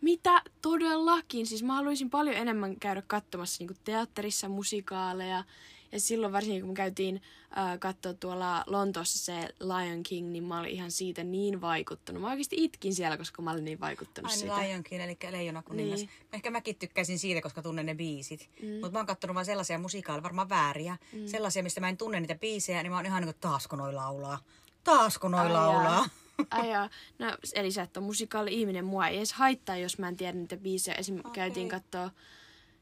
Mitä 0.00 0.42
todellakin? 0.62 1.46
Siis 1.46 1.62
mä 1.62 1.74
haluaisin 1.74 2.10
paljon 2.10 2.36
enemmän 2.36 2.76
käydä 2.80 3.02
katsomassa 3.06 3.64
niin 3.64 3.76
teatterissa 3.84 4.48
musikaaleja. 4.48 5.44
Ja 5.92 6.00
silloin 6.00 6.32
varsinkin 6.32 6.60
kun 6.60 6.70
me 6.70 6.74
käytiin 6.74 7.22
äh, 7.58 7.78
katsoa 7.78 8.14
tuolla 8.14 8.64
Lontoossa 8.66 9.18
se 9.18 9.48
Lion 9.60 10.02
King, 10.02 10.28
niin 10.30 10.44
mä 10.44 10.60
olin 10.60 10.70
ihan 10.70 10.90
siitä 10.90 11.24
niin 11.24 11.60
vaikuttunut. 11.60 12.22
Mä 12.22 12.30
oikeasti 12.30 12.56
itkin 12.58 12.94
siellä, 12.94 13.16
koska 13.16 13.42
mä 13.42 13.50
olin 13.50 13.64
niin 13.64 13.80
vaikuttunut 13.80 14.30
Ai 14.30 14.36
siitä. 14.36 14.60
Lion 14.60 14.82
King, 14.82 15.02
eli 15.02 15.16
Leijona 15.30 15.62
kuningas. 15.62 16.00
Niin. 16.00 16.08
Niin. 16.08 16.28
Ehkä 16.32 16.50
mäkin 16.50 16.76
tykkäisin 16.76 17.18
siitä, 17.18 17.42
koska 17.42 17.62
tunnen 17.62 17.86
ne 17.86 17.94
biisit. 17.94 18.50
Mm. 18.62 18.68
Mutta 18.68 18.90
mä 18.90 18.98
oon 18.98 19.06
kattonut 19.06 19.34
vaan 19.34 19.46
sellaisia 19.46 19.78
musikaaleja, 19.78 20.22
varmaan 20.22 20.48
vääriä. 20.48 20.96
Mm. 21.12 21.26
Sellaisia, 21.26 21.62
mistä 21.62 21.80
mä 21.80 21.88
en 21.88 21.96
tunne 21.96 22.20
niitä 22.20 22.34
biisejä, 22.34 22.82
niin 22.82 22.90
mä 22.90 22.96
oon 22.96 23.06
ihan 23.06 23.22
niin 23.22 23.34
kuin 23.34 23.40
taasko 23.40 23.76
noi 23.76 23.92
laulaa. 23.92 24.38
Taasko 24.84 25.28
noi 25.28 25.40
Ai 25.40 25.52
laulaa. 25.52 25.84
jaa. 25.84 26.08
Ai 26.50 26.70
jaa. 26.70 26.90
No, 27.18 27.36
eli 27.54 27.72
sä 27.72 27.82
et 27.82 27.96
ole 27.96 28.06
musikaali-ihminen. 28.06 28.84
Mua 28.84 29.08
ei 29.08 29.16
edes 29.16 29.32
haittaa, 29.32 29.76
jos 29.76 29.98
mä 29.98 30.08
en 30.08 30.16
tiedä 30.16 30.38
niitä 30.38 30.56
biisejä. 30.56 30.94
Esim. 30.94 31.18
Okay. 31.18 31.32
käytiin 31.32 31.68
katsoa 31.68 32.10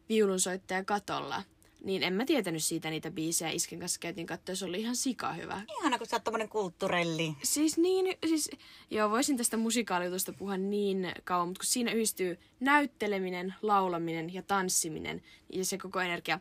viulunsoittaja 0.08 0.84
katolla. 0.84 1.42
Niin 1.84 2.02
en 2.02 2.12
mä 2.14 2.24
tietänyt 2.24 2.64
siitä 2.64 2.90
niitä 2.90 3.10
biisejä. 3.10 3.50
Isken 3.50 3.78
kanssa 3.78 4.00
käytiin 4.00 4.26
katsoa, 4.26 4.54
se 4.54 4.64
oli 4.64 4.80
ihan 4.80 4.96
sika 4.96 5.32
hyvä. 5.32 5.62
Ihana, 5.80 5.98
kun 5.98 6.06
sä 6.06 6.16
oot 6.16 6.24
tommonen 6.24 6.48
kulttuurelli. 6.48 7.36
Siis 7.42 7.78
niin, 7.78 8.16
siis, 8.26 8.50
joo, 8.90 9.10
voisin 9.10 9.36
tästä 9.36 9.56
musikaalijutusta 9.56 10.32
puhua 10.32 10.56
niin 10.56 11.12
kauan, 11.24 11.48
mutta 11.48 11.58
kun 11.58 11.66
siinä 11.66 11.92
yhdistyy 11.92 12.38
näytteleminen, 12.60 13.54
laulaminen 13.62 14.34
ja 14.34 14.42
tanssiminen 14.42 15.22
ja 15.52 15.64
se 15.64 15.78
koko 15.78 16.00
energia. 16.00 16.40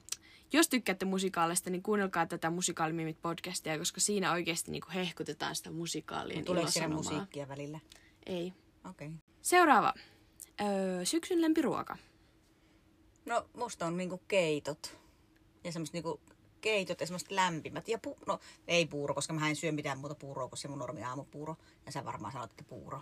Jos 0.54 0.70
tykkäätte 0.70 1.06
musikaalista, 1.06 1.70
niin 1.70 1.84
kuunnelkaa 1.84 2.26
tätä 2.26 2.50
Musikaalimimit 2.50 3.22
podcastia, 3.22 3.78
koska 3.78 4.02
siinä 4.02 4.32
oikeasti 4.32 4.72
niin 4.72 4.82
hehkutetaan 4.94 5.56
sitä 5.56 5.72
musikaalien 5.72 6.46
Tuleeko 6.46 6.72
siinä 6.72 6.88
ilosanomaa. 6.88 7.14
musiikkia 7.14 7.48
välillä? 7.48 7.80
Ei. 8.26 8.54
Okei. 8.90 9.08
Okay. 9.08 9.20
Seuraava. 9.42 9.94
Öö, 10.62 11.06
syksyn 11.06 11.42
lempiruoka. 11.42 11.98
No 13.26 13.50
musta 13.58 13.86
on 13.86 13.98
niinku 13.98 14.22
keitot. 14.28 14.99
Ja 15.64 15.72
semmoset 15.72 15.94
niinku 15.94 16.20
keitot 16.62 17.00
ja 17.00 17.08
semmoset 17.08 17.32
lämpimät. 17.32 17.88
Ja 17.88 18.00
pu- 18.08 18.24
no 18.26 18.40
ei 18.68 18.86
puuro, 18.86 19.14
koska 19.14 19.34
mä 19.34 19.50
en 19.50 19.56
syö 19.56 19.72
mitään 19.72 19.98
muuta 19.98 20.16
puuroa 20.16 20.48
kuin 20.48 20.60
se 20.60 20.68
mun 20.68 20.80
normi 20.80 21.04
aamupuuro. 21.04 21.56
Ja 21.86 21.92
sä 21.92 22.06
varmaan 22.06 22.34
sanot, 22.34 22.52
että 22.52 22.64
puuro. 22.64 23.02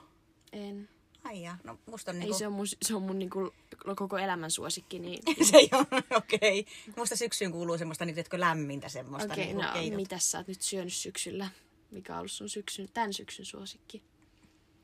En. 0.51 0.89
Ai 1.23 1.41
ja, 1.41 1.57
no 1.63 1.79
musta 1.85 2.11
on 2.11 2.15
Ei, 2.15 2.19
niinku... 2.19 2.37
se 2.37 2.47
on 2.47 2.53
mun, 2.53 2.67
se 2.81 2.95
on 2.95 3.01
mun 3.01 3.19
niinku 3.19 3.53
koko 3.95 4.17
elämän 4.17 4.51
suosikki. 4.51 4.99
Niin... 4.99 5.23
se 5.51 5.57
ei 5.57 5.69
ole, 5.71 6.03
okei. 6.17 6.59
Okay. 6.59 6.93
Musta 6.97 7.15
syksyyn 7.15 7.51
kuuluu 7.51 7.77
semmoista 7.77 8.05
niinku, 8.05 8.19
etkö 8.19 8.39
lämmintä 8.39 8.89
semmoista 8.89 9.33
Okei, 9.33 9.45
niinku 9.45 9.61
no 9.61 9.73
keitot. 9.73 9.95
mitäs 9.95 10.31
sä 10.31 10.37
oot 10.37 10.47
nyt 10.47 10.61
syönyt 10.61 10.93
syksyllä? 10.93 11.49
Mikä 11.91 12.13
on 12.13 12.19
ollut 12.19 12.31
sun 12.31 12.49
syksyn, 12.49 12.89
tämän 12.93 13.13
syksyn 13.13 13.45
suosikki? 13.45 14.03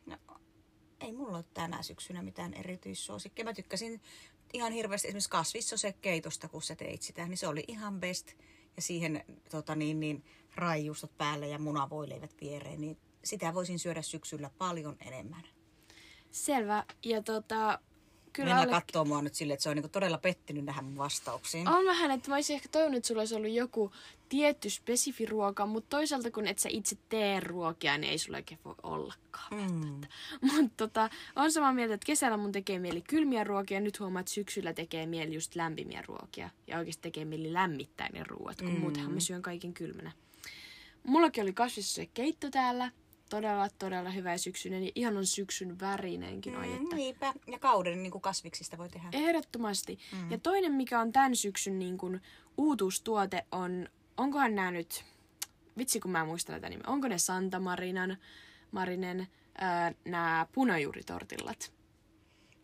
No, 0.06 0.18
ei 1.02 1.12
mulla 1.12 1.38
ole 1.38 1.46
tänä 1.54 1.84
syksynä 1.84 2.22
mitään 2.24 2.54
erityissuosikkeja. 2.54 3.46
Mä 3.46 3.54
tykkäsin 3.54 4.02
ihan 4.54 4.72
hirveästi 4.72 5.08
esimerkiksi 5.08 5.30
kasvissosekeitosta, 5.30 6.48
kun 6.48 6.62
sä 6.62 6.76
teit 6.76 7.02
sitä, 7.02 7.28
niin 7.28 7.38
se 7.38 7.48
oli 7.48 7.64
ihan 7.68 8.00
best. 8.00 8.28
Ja 8.76 8.82
siihen 8.82 9.24
tota 9.50 9.76
niin, 9.76 10.00
niin, 10.00 10.24
raijuustot 10.56 11.18
päälle 11.18 11.48
ja 11.48 11.60
munavoileivät 11.60 12.36
viereen, 12.42 12.82
niin 12.82 12.98
sitä 13.24 13.54
voisin 13.54 13.80
syödä 13.80 14.02
syksyllä 14.02 14.50
paljon 14.58 14.98
enemmän. 15.00 15.44
Selvä. 16.32 16.84
Ja 17.04 17.22
tota, 17.22 17.80
Kyllä 18.34 18.50
Minna 18.50 18.62
alle... 18.62 18.72
katsoo 18.72 19.06
mua 19.06 19.22
nyt 19.22 19.36
silleen, 19.36 19.54
että 19.54 19.64
se 19.64 19.70
on 19.70 19.76
niinku 19.76 19.90
todella 19.90 20.18
pettynyt 20.18 20.66
tähän 20.66 20.86
mun 20.86 20.98
vastauksiin. 20.98 21.68
On 21.68 21.86
vähän, 21.86 22.12
että 22.12 22.30
mä 22.30 22.36
olisin 22.36 22.56
ehkä 22.56 22.70
toivonut, 22.72 22.98
että 22.98 23.08
sulla 23.08 23.22
olisi 23.22 23.36
ollut 23.36 23.52
joku 23.52 23.92
tietty 24.30 24.70
spesifi 24.70 25.26
ruoka, 25.26 25.66
mutta 25.66 25.98
toisaalta 25.98 26.32
kun 26.32 26.48
et 26.48 26.60
sä 26.60 26.70
itse 26.72 26.98
tee 27.10 27.40
ruokia, 27.40 27.98
niin 27.98 28.12
ei 28.12 28.18
sulla 28.18 28.38
oikein 28.38 28.60
voi 28.66 28.76
ollakaan. 28.84 29.72
Mm. 29.72 30.02
Mutta 30.52 30.72
tota, 30.78 31.10
on 31.36 31.52
samaa 31.52 31.74
mieltä, 31.74 31.94
että 31.94 32.06
kesällä 32.06 32.38
mun 32.38 32.52
tekee 32.52 32.80
mieli 32.80 33.02
kylmiä 33.02 33.44
ruokia, 33.44 33.80
nyt 33.80 34.00
huomaa, 34.00 34.20
että 34.20 34.32
syksyllä 34.32 34.74
tekee 34.74 35.06
mieli 35.06 35.34
just 35.34 35.56
lämpimiä 35.56 36.04
ruokia. 36.08 36.50
Ja 36.68 36.78
oikeasti 36.78 37.02
tekee 37.02 37.26
mieli 37.26 37.54
lämmittää 37.54 38.10
ne 38.14 38.24
ruoat, 38.28 38.62
kun 38.62 38.74
mm. 38.74 38.80
muutenhan 38.80 39.14
mä 39.14 39.20
syön 39.20 39.42
kaiken 39.42 39.74
kylmänä. 39.74 40.12
Mullakin 41.04 41.44
oli 41.44 41.54
kasvissa 41.54 42.02
keitto 42.14 42.50
täällä 42.50 42.92
todella, 43.36 43.70
todella 43.80 44.10
hyvä 44.10 44.38
syksyinen 44.38 44.84
ja 44.84 44.92
ihanan 44.96 45.26
syksyn 45.26 45.80
värinenkin 45.80 46.54
mm, 46.54 46.64
että... 46.64 46.96
Niinpä, 46.96 47.34
ja 47.48 47.60
kauden 47.60 48.04
niin 48.04 48.12
kuin 48.12 48.22
kasviksista 48.22 48.78
voi 48.78 48.90
tehdä. 48.90 49.10
Ehdottomasti. 49.12 50.00
Mm. 50.12 50.32
Ja 50.32 50.38
toinen, 50.38 50.72
mikä 50.72 51.00
on 51.00 51.12
tämän 51.12 51.36
syksyn 51.36 51.80
niin 51.80 51.98
kuin, 51.98 52.22
uutuustuote 52.58 53.46
on, 53.52 53.90
onkohan 54.18 54.56
nämä 54.56 54.72
nyt, 54.72 55.06
vitsi 55.78 56.00
kun 56.00 56.12
mä 56.12 56.26
muistan 56.26 56.56
tätä 56.56 56.70
nimeä, 56.70 56.84
onko 56.88 57.08
ne 57.08 57.18
Santa 57.18 57.60
Marinan, 57.60 58.18
Marinen, 58.72 59.28
ää, 59.58 59.94
nämä 60.06 60.48
punajuuritortillat? 60.52 61.74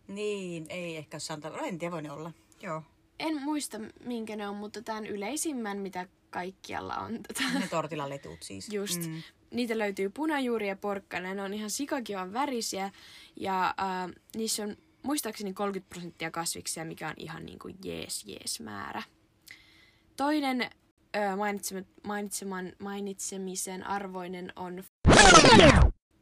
Niin, 0.07 0.65
ei 0.69 0.97
ehkä 0.97 1.19
Santa, 1.19 1.51
en 1.65 1.79
tiedä 1.79 1.91
voi 1.91 2.01
ne 2.01 2.11
olla, 2.11 2.31
joo. 2.61 2.83
En 3.19 3.41
muista 3.41 3.77
minkä 4.05 4.35
ne 4.35 4.47
on, 4.47 4.55
mutta 4.55 4.81
tämän 4.81 5.05
yleisimmän, 5.05 5.77
mitä 5.77 6.07
kaikkialla 6.29 6.95
on. 6.95 7.19
Tätä. 7.23 7.59
Ne 7.59 7.67
tortilaletut 7.67 8.43
siis. 8.43 8.73
Just. 8.73 9.01
Mm 9.01 9.21
niitä 9.51 9.77
löytyy 9.77 10.09
punajuuri 10.09 10.67
ja 10.67 10.75
porkkana. 10.75 11.33
Ne 11.33 11.41
on 11.41 11.53
ihan 11.53 11.69
sikakivan 11.69 12.33
värisiä 12.33 12.91
ja 13.35 13.65
äh, 13.65 14.15
niissä 14.35 14.63
on 14.63 14.77
muistaakseni 15.03 15.53
30 15.53 15.89
prosenttia 15.89 16.31
kasviksia, 16.31 16.85
mikä 16.85 17.07
on 17.07 17.13
ihan 17.17 17.45
niin 17.45 17.59
kuin 17.59 17.75
jees 17.83 18.25
jees 18.25 18.59
määrä. 18.59 19.03
Toinen 20.17 20.61
äh, 21.15 21.37
mainitseman, 21.37 21.85
mainitseman, 22.03 22.73
mainitsemisen 22.79 23.87
arvoinen 23.87 24.53
on 24.55 24.83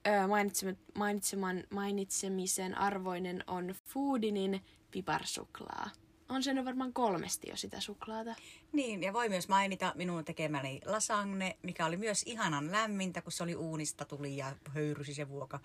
äh, 0.07 0.27
mainitseman, 0.27 0.77
mainitseman, 0.95 1.63
mainitsemisen 1.69 2.77
arvoinen 2.77 3.43
on 3.47 3.75
Foodinin 3.85 4.61
piparsuklaa 4.91 5.89
on 6.29 6.43
sen 6.43 6.65
varmaan 6.65 6.93
kolmesti 6.93 7.49
jo 7.49 7.57
sitä 7.57 7.79
suklaata. 7.79 8.35
Niin, 8.71 9.03
ja 9.03 9.13
voi 9.13 9.29
myös 9.29 9.47
mainita 9.47 9.93
minun 9.95 10.25
tekemäni 10.25 10.81
lasagne, 10.85 11.57
mikä 11.63 11.85
oli 11.85 11.97
myös 11.97 12.23
ihanan 12.25 12.71
lämmintä, 12.71 13.21
kun 13.21 13.31
se 13.31 13.43
oli 13.43 13.55
uunista 13.55 14.05
tuli 14.05 14.37
ja 14.37 14.55
höyrysi 14.69 15.13
se 15.13 15.29
vuoka. 15.29 15.59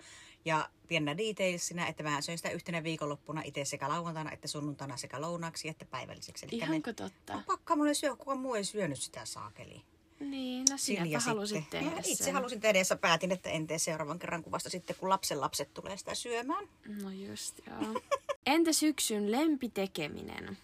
Ja 0.45 0.69
pienä 0.87 1.17
detailsinä, 1.17 1.87
että 1.87 2.03
mä 2.03 2.21
söin 2.21 2.37
sitä 2.37 2.49
yhtenä 2.49 2.83
viikonloppuna 2.83 3.41
itse 3.45 3.65
sekä 3.65 3.89
lauantaina 3.89 4.31
että 4.31 4.47
sunnuntaina 4.47 4.97
sekä 4.97 5.21
lounaksi 5.21 5.69
että 5.69 5.85
päivälliseksi. 5.85 6.45
Eli 6.45 6.55
Ihanko 6.55 6.89
me... 6.89 6.93
totta? 6.93 7.33
No, 7.33 7.43
pakka 7.47 7.75
mulle 7.75 7.93
syö, 7.93 8.15
kuka 8.15 8.35
muu 8.35 8.55
ei 8.55 8.63
syönyt 8.63 8.99
sitä 8.99 9.25
saakeli. 9.25 9.81
Niin, 10.19 10.65
no 10.69 10.77
sinäpä 10.77 11.19
halusit 11.19 11.69
tehdä 11.69 11.89
no, 11.89 11.97
Itse 11.97 12.23
sen. 12.23 12.33
halusin 12.33 12.59
tehdä 12.61 12.79
ja 12.89 12.95
päätin, 12.95 13.31
että 13.31 13.49
en 13.49 13.67
tee 13.67 13.79
seuraavan 13.79 14.19
kerran 14.19 14.43
kuvasta 14.43 14.69
sitten, 14.69 14.95
kun 14.95 15.09
lapsen 15.09 15.41
lapset 15.41 15.73
tulee 15.73 15.97
sitä 15.97 16.15
syömään. 16.15 16.67
No 17.01 17.11
just, 17.11 17.59
joo. 17.67 18.01
Entä 18.45 18.73
syksyn 18.73 19.31
lempitekeminen? 19.31 20.57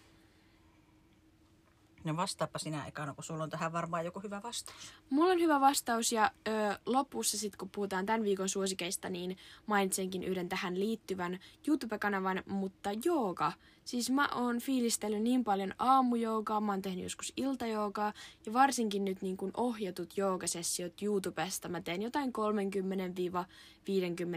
No 2.04 2.16
vastaappa 2.16 2.58
sinä 2.58 2.86
ekana, 2.86 3.14
kun 3.14 3.24
sulla 3.24 3.42
on 3.42 3.50
tähän 3.50 3.72
varmaan 3.72 4.04
joku 4.04 4.20
hyvä 4.20 4.42
vastaus. 4.42 4.94
Mulla 5.10 5.32
on 5.32 5.40
hyvä 5.40 5.60
vastaus 5.60 6.12
ja 6.12 6.30
ö, 6.48 6.78
lopussa 6.86 7.38
sitten 7.38 7.58
kun 7.58 7.70
puhutaan 7.70 8.06
tämän 8.06 8.22
viikon 8.22 8.48
suosikeista, 8.48 9.08
niin 9.08 9.36
mainitsenkin 9.66 10.24
yhden 10.24 10.48
tähän 10.48 10.80
liittyvän 10.80 11.38
YouTube-kanavan, 11.68 12.42
mutta 12.46 12.90
jooga. 13.04 13.52
Siis 13.84 14.10
mä 14.10 14.28
oon 14.34 14.58
fiilistellyt 14.58 15.22
niin 15.22 15.44
paljon 15.44 15.74
aamujoogaa, 15.78 16.60
mä 16.60 16.72
oon 16.72 16.82
tehnyt 16.82 17.04
joskus 17.04 17.32
iltajoogaa 17.36 18.12
ja 18.46 18.52
varsinkin 18.52 19.04
nyt 19.04 19.22
niin 19.22 19.36
kuin 19.36 19.50
ohjatut 19.56 20.16
joogasessiot 20.16 21.02
YouTubesta. 21.02 21.68
Mä 21.68 21.80
teen 21.80 22.02
jotain 22.02 22.32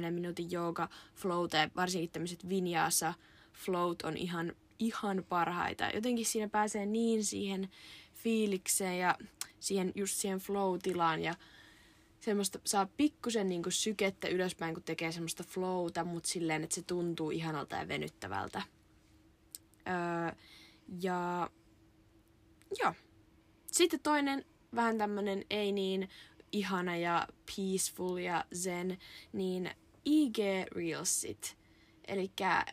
30-50 0.08 0.12
minuutin 0.12 0.52
jooga 0.52 0.90
flowta 1.16 1.58
ja 1.58 1.70
varsinkin 1.76 2.10
tämmöiset 2.10 2.50
vinyasa 2.50 3.14
float 3.54 4.02
on 4.02 4.18
ihan 4.18 4.54
ihan 4.80 5.26
parhaita. 5.30 5.90
Jotenkin 5.94 6.26
siinä 6.26 6.50
pääsee 6.50 6.86
niin 6.86 7.26
siihen 7.26 7.70
fiilikseen 8.14 9.00
ja 9.00 9.18
siihen, 9.60 9.92
just 9.96 10.18
siihen 10.18 10.40
flow-tilaan 10.40 11.22
ja 11.22 11.34
semmoista 12.20 12.60
saa 12.66 12.88
pikkusen 12.98 13.50
niinku 13.50 13.72
sykettä 13.72 14.28
ylöspäin, 14.28 14.74
kun 14.74 14.84
tekee 14.84 15.12
semmoista 15.12 15.44
flowta, 15.44 16.04
mutta 16.04 16.30
silleen, 16.30 16.64
että 16.64 16.76
se 16.76 16.82
tuntuu 16.82 17.32
ihanalta 17.32 17.76
ja 17.76 17.88
venyttävältä. 17.88 18.62
Öö, 19.88 20.36
ja 21.02 21.50
joo. 22.80 22.94
Sitten 23.72 24.00
toinen 24.00 24.46
vähän 24.76 24.98
tämmönen 24.98 25.46
ei 25.50 25.72
niin 25.72 26.10
ihana 26.52 26.98
ja 26.98 27.28
peaceful 27.46 28.18
ja 28.18 28.46
zen, 28.56 28.98
niin 29.34 29.70
IG 30.06 30.38
Reelsit. 30.72 31.58
Eli 32.08 32.32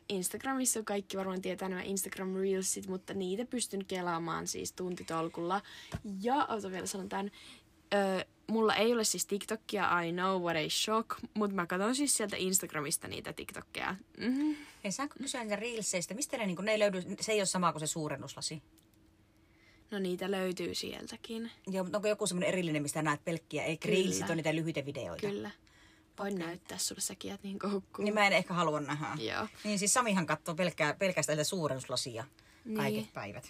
Instagramissa 0.09 0.83
kaikki 0.83 1.17
varmaan 1.17 1.43
tietää 1.43 1.69
nämä 1.69 1.83
Instagram 1.83 2.35
Reelsit, 2.35 2.87
mutta 2.87 3.15
niitä 3.15 3.45
pystyn 3.45 3.85
kelaamaan 3.85 4.47
siis 4.47 4.73
tuntitolkulla. 4.73 5.61
Ja, 6.21 6.47
ota 6.47 6.71
vielä 6.71 6.87
sanon 6.87 7.09
tämän, 7.09 7.31
ö, 7.95 8.25
mulla 8.47 8.75
ei 8.75 8.93
ole 8.93 9.05
siis 9.05 9.27
TikTokia, 9.27 10.01
I 10.01 10.13
know 10.13 10.43
what 10.43 10.57
a 10.57 10.69
shock, 10.69 11.11
mutta 11.35 11.57
mä 11.57 11.67
katson 11.67 11.95
siis 11.95 12.17
sieltä 12.17 12.37
Instagramista 12.37 13.09
niitä 13.09 13.33
TikTokkeja. 13.33 13.97
Mm-hmm. 14.19 14.57
Hei, 14.85 14.93
saanko 14.93 15.15
kysyä 15.19 15.41
niitä 15.41 15.57
Reelseistä? 15.57 16.15
Mistä 16.15 16.37
ne, 16.37 16.47
niin 16.47 16.59
ne 16.63 16.73
ei 16.73 16.79
löydy, 16.79 17.03
se 17.21 17.33
ei 17.33 17.41
ole 17.41 17.47
sama 17.47 17.73
kuin 17.73 17.81
se 17.81 17.87
suurennuslasi? 17.87 18.63
No 19.91 19.99
niitä 19.99 20.31
löytyy 20.31 20.75
sieltäkin. 20.75 21.51
Joo, 21.67 21.85
mutta 21.85 21.99
onko 21.99 22.09
joku 22.09 22.27
semmoinen 22.27 22.49
erillinen, 22.49 22.83
mistä 22.83 23.03
näet 23.03 23.25
pelkkiä, 23.25 23.65
ei 23.65 23.79
Reelsit 23.85 24.31
on 24.31 24.37
niitä 24.37 24.55
lyhyitä 24.55 24.85
videoita? 24.87 25.27
Kyllä. 25.27 25.51
Voin 26.19 26.39
näyttää 26.39 26.79
sulle, 26.79 27.01
säkin 27.01 27.39
niin 27.43 27.59
koukkuu. 27.59 28.05
Niin 28.05 28.15
mä 28.15 28.27
en 28.27 28.33
ehkä 28.33 28.55
halua 28.55 28.81
nähdä. 28.81 29.23
Joo. 29.23 29.49
Niin 29.65 29.79
siis 29.79 29.95
Samihan 29.95 30.27
katsoo 30.27 30.55
pelkkää, 30.55 30.95
pelkästään 30.95 31.45
suurennuslasia 31.45 32.25
niin. 32.65 32.77
kaiket 32.77 33.13
päivät. 33.13 33.45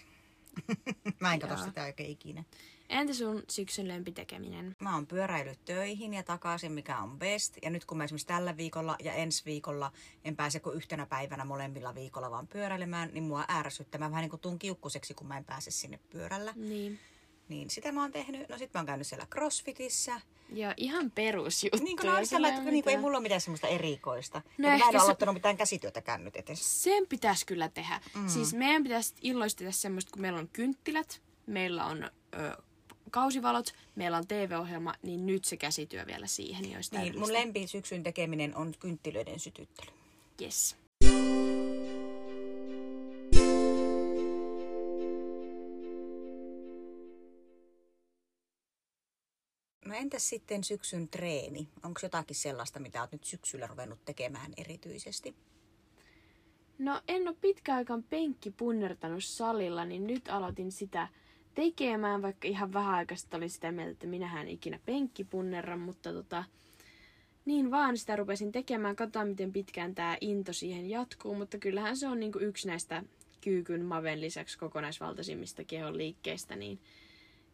mä 1.21 1.35
en 1.35 1.41
katso 1.41 1.65
sitä 1.65 1.85
oikein 1.85 2.11
ikinä. 2.11 2.45
Entä 2.91 3.15
sun 3.15 3.43
syksyn 3.49 3.89
lempitekeminen? 3.89 4.77
Mä 4.81 4.95
oon 4.95 5.07
pyöräillyt 5.07 5.65
töihin 5.65 6.15
ja 6.15 6.23
takaisin, 6.23 6.73
mikä 6.73 6.99
on 6.99 7.19
best. 7.19 7.57
Ja 7.63 7.71
nyt 7.71 7.85
kun 7.85 7.99
mä 7.99 8.05
esimerkiksi 8.05 8.27
tällä 8.27 8.57
viikolla 8.57 8.97
ja 9.03 9.13
ensi 9.13 9.45
viikolla 9.45 9.93
en 10.25 10.37
pääse 10.37 10.61
kuin 10.61 10.77
yhtenä 10.77 11.07
päivänä 11.07 11.45
molemmilla 11.45 11.95
viikolla 11.95 12.31
vaan 12.31 12.47
pyöräilemään, 12.47 13.11
niin 13.13 13.25
mua 13.25 13.45
ärsyttää. 13.51 13.99
Mä 13.99 14.11
vähän 14.11 14.23
niin 14.23 14.31
kuin 14.31 14.41
tuun 14.41 14.59
kiukkuseksi, 14.59 15.15
kun 15.15 15.27
mä 15.27 15.37
en 15.37 15.45
pääse 15.45 15.71
sinne 15.71 16.01
pyörällä. 16.11 16.53
Niin. 16.57 16.99
Niin 17.51 17.71
sitä 17.71 17.93
mä 17.93 18.03
oon 18.03 18.13
tehnyt. 18.13 18.49
No 18.49 18.59
sit 18.59 18.75
mä 18.75 18.81
oon 18.81 18.87
käynyt 18.87 19.07
siellä 19.07 19.27
CrossFitissä. 19.27 20.21
Joo, 20.53 20.73
ihan 20.77 21.11
perusjuttuja. 21.11 21.85
Niin 21.85 21.97
kuin 21.97 22.07
no, 22.07 22.25
sitä, 22.25 22.49
että 22.49 22.71
niin 22.71 22.85
kuin 22.85 22.97
ei 22.97 23.01
mulla 23.01 23.17
ole 23.17 23.23
mitään 23.23 23.41
semmoista 23.41 23.67
erikoista. 23.67 24.43
No 24.59 24.69
mä 24.69 24.75
en 24.75 24.81
se... 24.93 24.99
aloittanut 24.99 25.35
mitään 25.35 25.57
käsityötäkään 25.57 26.25
nyt 26.25 26.37
etes. 26.37 26.83
Sen 26.83 27.07
pitäisi 27.09 27.47
kyllä 27.47 27.69
tehdä. 27.69 28.01
Mm. 28.15 28.29
Siis 28.29 28.55
meidän 28.55 28.83
pitäisi 28.83 29.15
illoista 29.23 29.65
semmoista, 29.71 30.11
kun 30.11 30.23
meillä 30.23 30.39
on 30.39 30.49
kynttilät, 30.53 31.23
meillä 31.47 31.85
on 31.85 32.05
ö, 32.05 32.63
kausivalot, 33.11 33.75
meillä 33.95 34.17
on 34.17 34.27
TV-ohjelma, 34.27 34.95
niin 35.03 35.27
nyt 35.27 35.45
se 35.45 35.57
käsityö 35.57 36.07
vielä 36.07 36.27
siihen. 36.27 36.73
Joista 36.73 36.99
niin, 36.99 37.19
mun 37.19 37.33
lempi 37.33 37.67
syksyn 37.67 38.03
tekeminen 38.03 38.57
on 38.57 38.75
kynttilöiden 38.81 39.41
sytyttely. 39.41 39.91
Yes. 40.43 40.77
Entäs 50.01 50.29
sitten 50.29 50.65
syksyn 50.65 51.09
treeni? 51.09 51.69
Onko 51.85 52.01
jotakin 52.03 52.37
sellaista, 52.37 52.81
mitä 52.81 53.01
olet 53.01 53.13
nyt 53.13 53.25
syksyllä 53.25 53.67
ruvennut 53.67 54.05
tekemään 54.05 54.53
erityisesti? 54.57 55.35
No 56.79 57.01
en 57.09 57.29
ole 57.29 57.37
pitkä 57.41 57.75
aikaan 57.75 58.03
penkki 58.03 58.51
punnertanut 58.51 59.25
salilla, 59.25 59.85
niin 59.85 60.07
nyt 60.07 60.29
aloitin 60.29 60.73
sitä 60.73 61.09
tekemään, 61.55 62.23
vaikka 62.23 62.49
ihan 62.49 62.73
vähän 62.73 62.95
aikaista 62.95 63.37
oli 63.37 63.49
sitä 63.49 63.73
mieltä, 63.73 63.91
että 63.91 64.07
minähän 64.07 64.49
ikinä 64.49 64.81
penkki 64.87 65.25
punnerra, 65.25 65.77
mutta 65.77 66.13
tota, 66.13 66.45
niin 67.45 67.71
vaan 67.71 67.99
sitä 67.99 68.17
rupesin 68.17 68.53
tekemään. 68.53 68.97
Katsotaan, 68.97 69.29
miten 69.29 69.53
pitkään 69.53 69.95
tämä 69.95 70.17
into 70.21 70.53
siihen 70.53 70.91
jatkuu, 70.91 71.35
mutta 71.35 71.59
kyllähän 71.59 71.97
se 71.97 72.09
on 72.09 72.21
niinku 72.21 72.39
yksi 72.39 72.69
näistä 72.69 73.03
kyykyn 73.41 73.85
maven 73.85 74.21
lisäksi 74.21 74.59
kokonaisvaltaisimmista 74.59 75.65
kehon 75.65 75.99
liikkeistä, 75.99 76.57
niin 76.57 76.81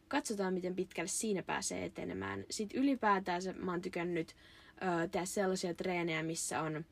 katsotaan, 0.07 0.53
miten 0.53 0.75
pitkälle 0.75 1.07
siinä 1.07 1.43
pääsee 1.43 1.85
etenemään. 1.85 2.45
Sitten 2.49 2.81
ylipäätään 2.81 3.41
mä 3.55 3.71
oon 3.71 3.81
tykännyt 3.81 4.35
ö, 4.81 5.07
tehdä 5.07 5.25
sellaisia 5.25 5.73
treenejä, 5.73 6.23
missä 6.23 6.61
on 6.61 6.75
ö, 6.75 6.83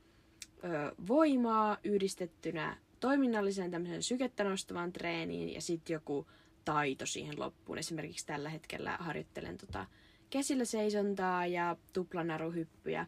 voimaa 1.07 1.77
yhdistettynä 1.83 2.77
toiminnalliseen 2.99 3.71
tämmöiseen 3.71 4.03
sykettä 4.03 4.43
nostavaan 4.43 4.93
treeniin 4.93 5.53
ja 5.53 5.61
sitten 5.61 5.93
joku 5.93 6.27
taito 6.65 7.05
siihen 7.05 7.39
loppuun. 7.39 7.77
Esimerkiksi 7.77 8.25
tällä 8.25 8.49
hetkellä 8.49 8.97
harjoittelen 8.99 9.57
tota 9.57 9.85
käsillä 10.29 10.65
seisontaa 10.65 11.45
ja 11.45 11.77
tuplanaruhyppyjä. 11.93 13.07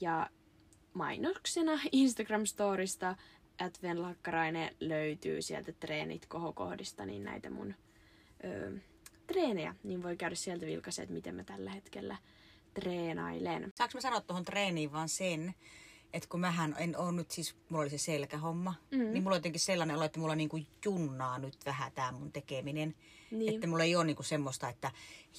Ja 0.00 0.30
mainoksena 0.94 1.72
Instagram-storista 1.72 3.16
Adven 3.58 4.02
Lakkarainen 4.02 4.74
löytyy 4.80 5.42
sieltä 5.42 5.72
treenit 5.72 6.26
kohokohdista, 6.26 7.06
niin 7.06 7.24
näitä 7.24 7.50
mun 7.50 7.74
ö, 8.44 8.72
treenejä, 9.26 9.74
niin 9.82 10.02
voi 10.02 10.16
käydä 10.16 10.34
sieltä 10.34 10.66
vilkaisen, 10.66 11.02
että 11.02 11.14
miten 11.14 11.34
mä 11.34 11.44
tällä 11.44 11.70
hetkellä 11.70 12.16
treenailen. 12.74 13.72
Saanko 13.74 13.92
mä 13.94 14.00
sanoa 14.00 14.20
tuohon 14.20 14.44
treeniin 14.44 14.92
vaan 14.92 15.08
sen, 15.08 15.54
että 16.12 16.28
kun 16.28 16.40
mähän 16.40 16.74
en 16.78 16.96
ole 16.96 17.12
nyt 17.12 17.30
siis, 17.30 17.56
mulla 17.68 17.82
oli 17.82 17.90
se 17.90 17.98
selkähomma, 17.98 18.74
mm. 18.90 18.98
niin 18.98 19.22
mulla 19.22 19.34
on 19.34 19.38
jotenkin 19.38 19.60
sellainen 19.60 19.96
olo, 19.96 20.04
että 20.04 20.20
mulla 20.20 20.34
niinku 20.34 20.60
junnaa 20.84 21.38
nyt 21.38 21.56
vähän 21.66 21.92
tämä 21.92 22.12
mun 22.12 22.32
tekeminen. 22.32 22.94
Niin. 23.30 23.54
Että 23.54 23.66
mulla 23.66 23.84
ei 23.84 23.96
ole 23.96 24.04
niinku 24.04 24.22
semmoista, 24.22 24.68
että 24.68 24.90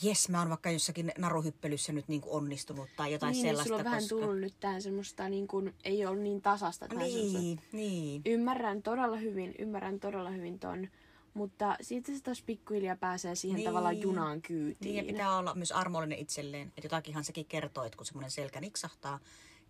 jes, 0.03 0.29
mä 0.29 0.39
oon 0.39 0.49
vaikka 0.49 0.71
jossakin 0.71 1.11
naruhyppelyssä 1.17 1.93
nyt 1.93 2.07
niinku 2.07 2.35
onnistunut 2.35 2.89
tai 2.95 3.11
jotain 3.11 3.31
niin, 3.31 3.41
sellaista. 3.41 3.63
sulla 3.63 3.77
on 3.77 3.85
vähän 3.85 3.99
koska... 3.99 4.15
tullut 4.15 4.39
nyt 4.39 4.53
tähän 4.59 4.81
semmoista, 4.81 5.29
niin 5.29 5.47
kuin, 5.47 5.73
ei 5.83 6.05
ole 6.05 6.15
niin 6.15 6.41
tasasta. 6.41 6.87
Semmoista- 6.87 7.39
Niin, 7.39 7.59
niin. 7.71 8.21
Ymmärrän 8.25 8.81
todella 8.81 9.17
hyvin, 9.17 9.55
ymmärrän 9.59 9.99
todella 9.99 10.29
hyvin 10.29 10.59
ton, 10.59 10.87
mutta 11.35 11.75
siitä 11.81 12.11
se 12.11 12.23
taas 12.23 12.41
pikkuhiljaa 12.41 12.95
pääsee 12.95 13.35
siihen 13.35 13.55
Niin. 13.57 13.67
tavallaan 13.67 14.01
junaan 14.01 14.41
kyytiin. 14.41 14.93
Niin, 14.95 15.05
ja 15.07 15.13
pitää 15.13 15.37
olla 15.37 15.55
myös 15.55 15.71
armollinen 15.71 16.19
itselleen. 16.19 16.67
Että 16.67 16.85
jotakinhan 16.85 17.23
sekin 17.23 17.45
kertoo, 17.45 17.83
että 17.83 17.97
kun 17.97 18.05
semmoinen 18.05 18.31
selkä 18.31 18.61
niksahtaa, 18.61 19.19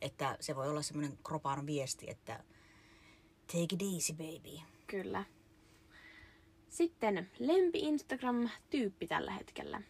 että 0.01 0.37
se 0.39 0.55
voi 0.55 0.69
olla 0.69 0.81
semmoinen 0.81 1.17
kropan 1.23 1.65
viesti, 1.65 2.05
että 2.09 2.43
take 3.47 3.63
it 3.73 3.81
easy 3.93 4.13
baby. 4.13 4.59
Kyllä. 4.87 5.23
Sitten 6.69 7.29
lempi 7.39 7.79
Instagram-tyyppi 7.79 9.07
tällä 9.07 9.31
hetkellä. 9.31 9.81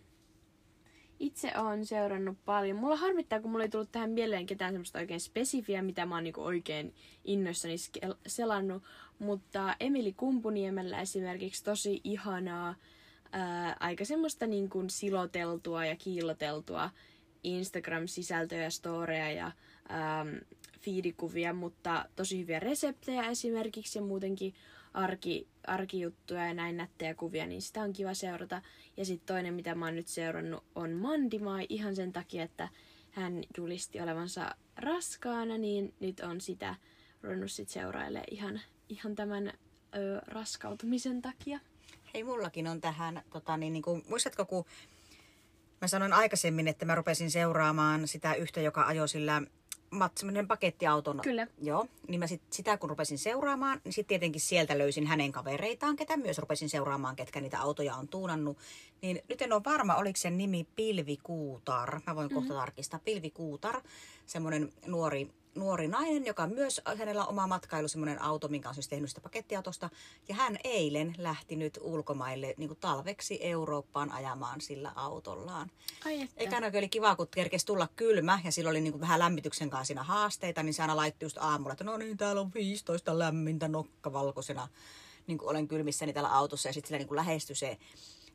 Itse 1.20 1.52
olen 1.58 1.86
seurannut 1.86 2.38
paljon. 2.46 2.78
Mulla 2.78 2.96
harmittaa, 2.96 3.42
kun 3.42 3.52
mulla 3.52 3.64
ei 3.64 3.70
tullut 3.70 3.92
tähän 3.92 4.10
mieleen 4.10 4.46
ketään 4.46 4.74
semmoista 4.74 5.00
oikein 5.00 5.20
spesifiä, 5.20 5.82
mitä 5.82 6.06
mä 6.06 6.16
oon 6.16 6.24
niinku 6.24 6.42
oikein 6.42 6.94
innoissani 7.24 7.76
selannut. 8.28 8.84
Mutta 9.20 9.76
Emili 9.80 10.14
Kumpuniemellä 10.14 11.02
esimerkiksi 11.02 11.64
tosi 11.64 12.02
ihanaa, 12.04 12.76
ää, 13.32 13.78
aika 13.80 14.06
semmoista 14.06 14.48
niin 14.48 14.70
kuin 14.70 14.90
siloteltua 14.90 15.86
ja 15.86 15.96
kiilloteltua 15.96 16.90
Instagram-sisältöjä, 17.44 18.64
ja 18.64 18.70
storeja 18.70 19.32
ja 19.32 19.52
ähm, 19.92 20.36
fiidikuvia, 20.80 21.54
mutta 21.54 22.06
tosi 22.16 22.40
hyviä 22.40 22.60
reseptejä 22.60 23.30
esimerkiksi 23.30 24.00
ja 24.00 24.04
muutenkin 24.04 24.54
arki, 24.96 25.48
arkijuttuja 25.68 26.48
ja 26.48 26.54
näin 26.54 26.78
nättejä 26.78 27.16
kuvia, 27.16 27.48
niin 27.48 27.62
sitä 27.62 27.82
on 27.82 27.94
kiva 27.94 28.14
seurata. 28.14 28.62
Ja 28.98 29.06
sitten 29.06 29.36
toinen, 29.36 29.54
mitä 29.54 29.76
mä 29.76 29.86
oon 29.86 29.96
nyt 29.96 30.08
seurannut, 30.08 30.64
on 30.76 30.92
Mandimai 30.92 31.66
ihan 31.70 31.96
sen 31.96 32.14
takia, 32.14 32.44
että 32.44 32.70
hän 33.12 33.44
julisti 33.58 34.02
olevansa 34.02 34.56
raskaana, 34.78 35.58
niin 35.58 35.94
nyt 36.00 36.20
on 36.20 36.42
sitä 36.42 36.76
ruvennut 37.22 37.52
sit 37.52 37.70
seurailemaan 37.70 38.28
ihan, 38.32 38.62
ihan 38.90 39.16
tämän 39.16 39.48
ö, 39.96 40.22
raskautumisen 40.28 41.22
takia. 41.22 41.60
Hei, 42.14 42.24
mullakin 42.24 42.68
on 42.68 42.82
tähän, 42.82 43.22
tota, 43.30 43.58
niin, 43.58 43.74
niin 43.74 43.84
kuin, 43.84 44.04
muistatko 44.10 44.46
kun 44.46 44.66
mä 45.82 45.88
sanoin 45.88 46.14
aikaisemmin, 46.14 46.68
että 46.68 46.86
mä 46.86 46.96
rupesin 46.96 47.32
seuraamaan 47.32 48.08
sitä 48.08 48.34
yhtä, 48.34 48.62
joka 48.62 48.86
ajoi 48.88 49.10
sillä 49.10 49.42
mat, 49.90 50.18
semmoinen 50.18 50.48
pakettiauton. 50.48 51.20
Kyllä. 51.24 51.48
Joo, 51.62 51.88
niin 52.08 52.20
mä 52.20 52.28
sit, 52.28 52.42
sitä 52.50 52.78
kun 52.78 52.90
rupesin 52.90 53.18
seuraamaan, 53.18 53.82
niin 53.84 53.94
sitten 53.94 54.08
tietenkin 54.08 54.42
sieltä 54.42 54.78
löysin 54.78 55.08
hänen 55.08 55.32
kavereitaan, 55.32 55.96
ketä 55.96 56.18
myös 56.18 56.38
rupesin 56.38 56.70
seuraamaan, 56.70 57.16
ketkä 57.16 57.42
niitä 57.42 57.60
autoja 57.60 57.96
on 57.96 58.08
tuunannut. 58.08 58.58
Niin 59.02 59.22
nyt 59.30 59.42
en 59.42 59.54
ole 59.54 59.62
varma, 59.66 59.96
oliko 59.96 60.18
sen 60.18 60.38
nimi 60.38 60.68
Pilvikuutar. 60.76 62.00
Mä 62.08 62.16
voin 62.16 62.34
kohta 62.34 62.54
tarkistaa. 62.54 63.00
Pilvikuutar, 63.00 63.82
semmoinen 64.26 64.74
nuori, 64.86 65.32
nuori 65.56 65.88
nainen, 65.88 66.26
joka 66.26 66.48
myös, 66.48 66.82
hänellä 66.98 67.24
on 67.24 67.30
oma 67.30 67.48
matkailu, 67.48 67.88
semmoinen 67.88 68.22
auto, 68.22 68.48
minkä 68.48 68.70
on 68.70 68.76
siis 68.76 68.88
tehnyt 68.88 69.10
sitä 69.10 69.22
pakettiautosta. 69.22 69.90
Ja 70.30 70.36
hän 70.36 70.58
eilen 70.64 71.16
lähti 71.18 71.56
nyt 71.56 71.80
ulkomaille 71.82 72.54
niin 72.58 72.68
kuin 72.68 72.80
talveksi 72.80 73.40
Eurooppaan 73.42 74.12
ajamaan 74.12 74.62
sillä 74.62 74.92
autollaan. 74.96 75.72
Ai 76.06 76.22
että. 76.22 76.36
Eikä 76.38 76.78
oli 76.78 76.90
kiva, 76.90 77.16
kun 77.16 77.28
kerkesi 77.28 77.66
tulla 77.66 77.88
kylmä 77.96 78.40
ja 78.44 78.52
sillä 78.52 78.70
oli 78.70 78.82
niin 78.82 78.94
kuin 78.94 79.02
vähän 79.02 79.20
lämmityksen 79.20 79.70
kanssa 79.70 79.86
siinä 79.86 80.04
haasteita, 80.04 80.64
niin 80.64 80.74
se 80.74 80.82
aina 80.82 80.96
laittoi 80.96 81.26
just 81.26 81.38
aamulla, 81.38 81.74
että 81.74 81.84
no 81.84 81.98
niin, 81.98 82.18
täällä 82.18 82.42
on 82.42 82.52
15 82.54 83.20
lämmintä 83.20 83.68
nokka 83.68 84.14
valkoisena, 84.14 84.68
niin 85.28 85.38
kuin 85.38 85.50
olen 85.50 85.68
kylmissäni 85.68 86.14
täällä 86.14 86.34
autossa 86.34 86.70
ja 86.70 86.74
sitten 86.74 86.88
sillä 86.88 86.98
niin 86.98 87.08
kuin 87.08 87.16
lähestyi 87.16 87.56
se, 87.56 87.78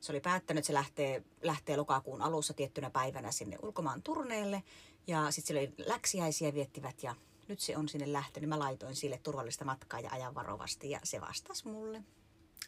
se 0.00 0.12
oli 0.12 0.20
päättänyt, 0.20 0.58
että 0.58 0.66
se 0.66 0.72
lähtee, 0.72 1.22
lähtee 1.42 1.76
lokakuun 1.76 2.22
alussa 2.22 2.54
tiettynä 2.54 2.90
päivänä 2.90 3.32
sinne 3.32 3.56
ulkomaan 3.62 4.02
turneelle 4.02 4.62
ja 5.06 5.30
sitten 5.30 5.46
sillä 5.48 5.60
oli 5.60 5.88
läksiäisiä 5.88 6.54
viettivät 6.54 7.02
ja 7.02 7.14
nyt 7.48 7.60
se 7.60 7.76
on 7.76 7.88
sinne 7.88 8.12
lähtenyt. 8.12 8.48
Mä 8.48 8.58
laitoin 8.58 8.96
sille 8.96 9.20
turvallista 9.22 9.64
matkaa 9.64 10.00
ja 10.00 10.10
ajan 10.10 10.34
varovasti 10.34 10.90
ja 10.90 11.00
se 11.04 11.20
vastasi 11.20 11.68
mulle. 11.68 12.02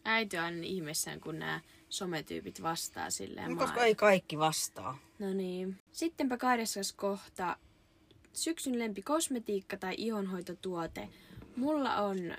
Äiti 0.05 0.39
on 0.39 0.45
aina 0.45 0.63
ihmeessään, 0.63 1.21
kun 1.21 1.39
nämä 1.39 1.61
sometyypit 1.89 2.63
vastaa 2.63 3.11
silleen. 3.11 3.51
No, 3.51 3.57
koska 3.57 3.85
ei 3.85 3.95
kaikki 3.95 4.39
vastaa. 4.39 4.99
No 5.19 5.33
niin. 5.33 5.79
Sittenpä 5.93 6.37
kahdeksas 6.37 6.93
kohta. 6.93 7.57
Syksyn 8.33 8.79
lempi 8.79 9.03
kosmetiikka 9.03 9.77
tai 9.77 9.95
ihonhoitotuote. 9.99 11.09
Mulla 11.57 11.97
on 11.97 12.37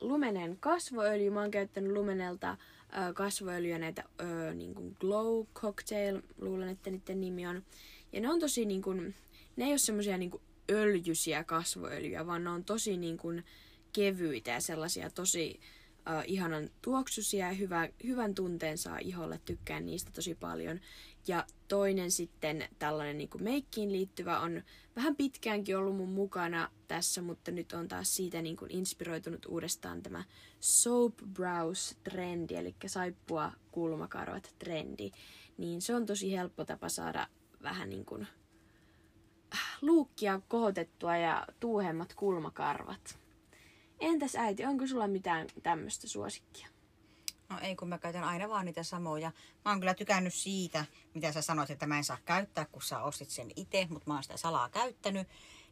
lumenen 0.00 0.56
kasvoöljy. 0.56 1.30
Mä 1.30 1.40
oon 1.40 1.50
käyttänyt 1.50 1.92
lumenelta 1.92 2.56
kasvoöljyä 3.14 3.78
näitä 3.78 4.04
ö, 4.20 4.54
niin 4.54 4.74
kuin 4.74 4.96
Glow 5.00 5.46
Cocktail. 5.54 6.22
Luulen, 6.40 6.68
että 6.68 6.90
niiden 6.90 7.20
nimi 7.20 7.46
on. 7.46 7.64
Ja 8.12 8.20
ne 8.20 8.30
on 8.30 8.40
tosi 8.40 8.64
niin 8.64 8.82
kuin, 8.82 9.14
ne 9.56 9.64
ei 9.64 9.70
ole 9.70 9.78
semmosia 9.78 10.18
niin 10.18 10.30
kuin 10.30 10.42
öljyisiä 10.70 11.44
kasvoöljyjä, 11.44 12.26
vaan 12.26 12.44
ne 12.44 12.50
on 12.50 12.64
tosi 12.64 12.96
niin 12.96 13.16
kuin 13.16 13.44
kevyitä 13.92 14.50
ja 14.50 14.60
sellaisia 14.60 15.10
tosi 15.10 15.60
äh, 16.08 16.24
ihanan 16.26 16.70
tuoksuisia 16.82 17.46
ja 17.46 17.52
hyvä, 17.52 17.88
hyvän 18.04 18.34
tunteen 18.34 18.78
saa 18.78 18.98
iholle. 18.98 19.40
Tykkään 19.44 19.86
niistä 19.86 20.10
tosi 20.10 20.34
paljon. 20.34 20.80
Ja 21.28 21.46
toinen 21.68 22.10
sitten 22.10 22.68
tällainen 22.78 23.18
niin 23.18 23.28
meikkiin 23.40 23.92
liittyvä 23.92 24.40
on 24.40 24.62
vähän 24.96 25.16
pitkäänkin 25.16 25.76
ollut 25.76 25.96
mun 25.96 26.08
mukana 26.08 26.70
tässä, 26.88 27.22
mutta 27.22 27.50
nyt 27.50 27.72
on 27.72 27.88
taas 27.88 28.16
siitä 28.16 28.42
niin 28.42 28.56
kuin 28.56 28.70
inspiroitunut 28.70 29.46
uudestaan 29.46 30.02
tämä 30.02 30.24
Soap 30.60 31.14
Brows 31.32 31.96
trendi, 32.04 32.54
eli 32.54 32.74
saippua 32.86 33.52
kulmakarvat 33.70 34.54
trendi. 34.58 35.10
Niin 35.58 35.82
se 35.82 35.94
on 35.94 36.06
tosi 36.06 36.32
helppo 36.32 36.64
tapa 36.64 36.88
saada 36.88 37.26
vähän 37.62 37.90
niin 37.90 38.04
kuin 38.04 38.26
luukkia 39.82 40.40
kohotettua 40.48 41.16
ja 41.16 41.46
tuuhemmat 41.60 42.14
kulmakarvat. 42.14 43.18
Entäs 44.00 44.36
äiti, 44.36 44.64
onko 44.64 44.86
sulla 44.86 45.08
mitään 45.08 45.46
tämmöistä 45.62 46.08
suosikkia? 46.08 46.68
No 47.48 47.58
ei, 47.62 47.76
kun 47.76 47.88
mä 47.88 47.98
käytän 47.98 48.24
aina 48.24 48.48
vaan 48.48 48.66
niitä 48.66 48.82
samoja. 48.82 49.32
Mä 49.64 49.70
oon 49.70 49.80
kyllä 49.80 49.94
tykännyt 49.94 50.34
siitä, 50.34 50.84
mitä 51.14 51.32
sä 51.32 51.42
sanoit, 51.42 51.70
että 51.70 51.86
mä 51.86 51.98
en 51.98 52.04
saa 52.04 52.18
käyttää, 52.24 52.64
kun 52.64 52.82
sä 52.82 53.02
ostit 53.02 53.30
sen 53.30 53.50
itse, 53.56 53.86
mutta 53.90 54.10
mä 54.10 54.14
oon 54.14 54.22
sitä 54.22 54.36
salaa 54.36 54.68
käyttänyt. 54.68 55.28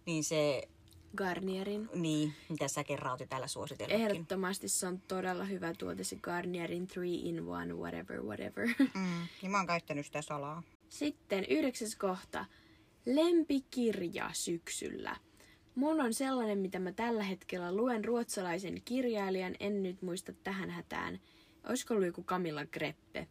Niin 0.07 0.25
se, 0.25 0.69
Garnierin. 1.17 1.89
niin, 1.95 2.35
mitä 2.49 2.69
sä 2.69 2.85
kerrautit 2.85 3.29
täällä 3.29 3.47
suositellutkin. 3.47 4.11
Ehdottomasti 4.11 4.69
se 4.69 4.87
on 4.87 5.01
todella 5.01 5.45
hyvä 5.45 5.75
tuote, 5.79 6.05
se 6.05 6.17
Garnierin 6.17 6.89
3 6.95 7.07
in 7.09 7.39
1, 7.39 7.51
whatever, 7.75 8.23
whatever. 8.23 8.69
Mm, 8.95 9.27
niin 9.43 9.51
mä 9.51 9.59
oon 9.59 9.67
käyttänyt 9.67 10.07
sitä 10.07 10.23
salaa. 10.23 10.63
Sitten 10.89 11.45
yhdeksäs 11.45 11.97
kohta. 11.97 12.45
Lempikirja 13.07 14.31
syksyllä. 14.33 15.17
Mulla 15.75 16.03
on 16.03 16.15
sellainen, 16.15 16.59
mitä 16.59 16.79
mä 16.79 16.93
tällä 16.93 17.23
hetkellä 17.23 17.73
luen 17.73 18.05
ruotsalaisen 18.05 18.83
kirjailijan, 18.85 19.55
en 19.61 19.83
nyt 19.83 20.03
muista 20.03 20.33
tähän 20.33 20.71
hätään. 20.71 21.21
Olisiko 21.69 21.95
ollut 21.95 22.07
joku 22.07 22.25
Camilla 22.25 22.67
Greppe? 22.67 23.29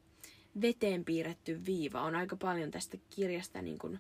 Veteen 0.61 1.05
piirretty 1.05 1.65
viiva. 1.65 2.01
On 2.01 2.15
aika 2.15 2.35
paljon 2.35 2.71
tästä 2.71 2.97
kirjasta 3.09 3.61
niin 3.61 3.79
kuin 3.79 3.99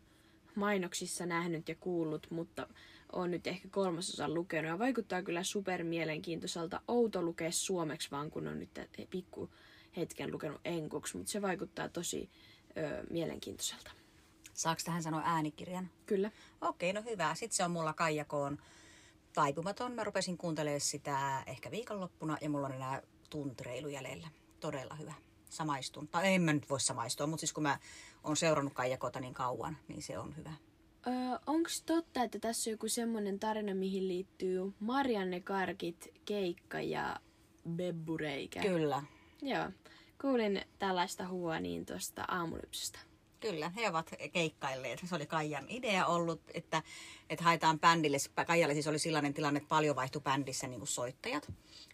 mainoksissa 0.55 1.25
nähnyt 1.25 1.69
ja 1.69 1.75
kuullut, 1.75 2.27
mutta 2.29 2.67
on 3.11 3.31
nyt 3.31 3.47
ehkä 3.47 3.67
kolmasosan 3.71 4.33
lukenut. 4.33 4.69
Ja 4.69 4.79
vaikuttaa 4.79 5.23
kyllä 5.23 5.43
super 5.43 5.83
mielenkiintoiselta. 5.83 6.81
Outo 6.87 7.21
lukea 7.21 7.51
suomeksi 7.51 8.11
vaan, 8.11 8.31
kun 8.31 8.47
on 8.47 8.59
nyt 8.59 8.79
pikku 9.09 9.49
hetken 9.97 10.31
lukenut 10.31 10.61
enkuksi, 10.65 11.17
mutta 11.17 11.31
se 11.31 11.41
vaikuttaa 11.41 11.89
tosi 11.89 12.29
ö, 12.77 13.03
mielenkiintoiselta. 13.09 14.00
Saaks 14.53 14.83
tähän 14.83 15.03
sanoa 15.03 15.21
äänikirjan? 15.25 15.89
Kyllä. 16.05 16.31
Okei, 16.61 16.93
no 16.93 17.01
hyvä. 17.01 17.35
Sitten 17.35 17.55
se 17.55 17.63
on 17.63 17.71
mulla 17.71 17.93
Kaijakoon 17.93 18.57
taipumaton. 19.33 19.91
Mä 19.91 20.03
rupesin 20.03 20.37
kuuntelemaan 20.37 20.81
sitä 20.81 21.43
ehkä 21.45 21.71
viikonloppuna 21.71 22.37
ja 22.41 22.49
mulla 22.49 22.67
on 22.67 22.73
enää 22.73 23.01
tuntireilu 23.29 23.87
jäljellä. 23.87 24.27
Todella 24.59 24.95
hyvä. 24.95 25.13
Samaistun. 25.49 26.07
Tai 26.07 26.33
en 26.33 26.41
mä 26.41 26.53
nyt 26.53 26.69
voi 26.69 26.79
samaistua, 26.79 27.27
mutta 27.27 27.39
siis 27.39 27.53
kun 27.53 27.63
mä 27.63 27.79
oon 28.23 28.37
seurannut 28.37 28.73
Kaijakota 28.73 29.19
niin 29.19 29.33
kauan, 29.33 29.77
niin 29.87 30.01
se 30.01 30.19
on 30.19 30.37
hyvä. 30.37 30.53
Öö, 31.07 31.13
Onko 31.47 31.69
totta, 31.85 32.23
että 32.23 32.39
tässä 32.39 32.69
on 32.69 32.71
joku 32.71 32.87
semmoinen 32.87 33.39
tarina, 33.39 33.75
mihin 33.75 34.07
liittyy 34.07 34.73
Marianne 34.79 35.39
Karkit, 35.39 36.07
keikka 36.25 36.81
ja 36.81 37.19
bebbureikä? 37.69 38.61
Kyllä. 38.61 39.03
Joo. 39.41 39.69
Kuulin 40.21 40.61
tällaista 40.79 41.27
huua 41.27 41.59
niin 41.59 41.85
tuosta 41.85 42.25
aamulypsystä. 42.27 42.99
Kyllä, 43.41 43.69
he 43.69 43.89
ovat 43.89 44.11
keikkailleet. 44.33 44.99
Se 45.05 45.15
oli 45.15 45.25
Kaijan 45.25 45.65
idea 45.69 46.05
ollut, 46.05 46.41
että, 46.53 46.83
että 47.29 47.43
haetaan 47.43 47.79
bändille. 47.79 48.17
Kaijalle 48.47 48.73
siis 48.73 48.87
oli 48.87 48.99
sellainen 48.99 49.33
tilanne, 49.33 49.57
että 49.57 49.69
paljon 49.69 49.95
vaihtui 49.95 50.21
bändissä 50.21 50.67
niin 50.67 50.79
kuin 50.79 50.87
soittajat. 50.87 51.51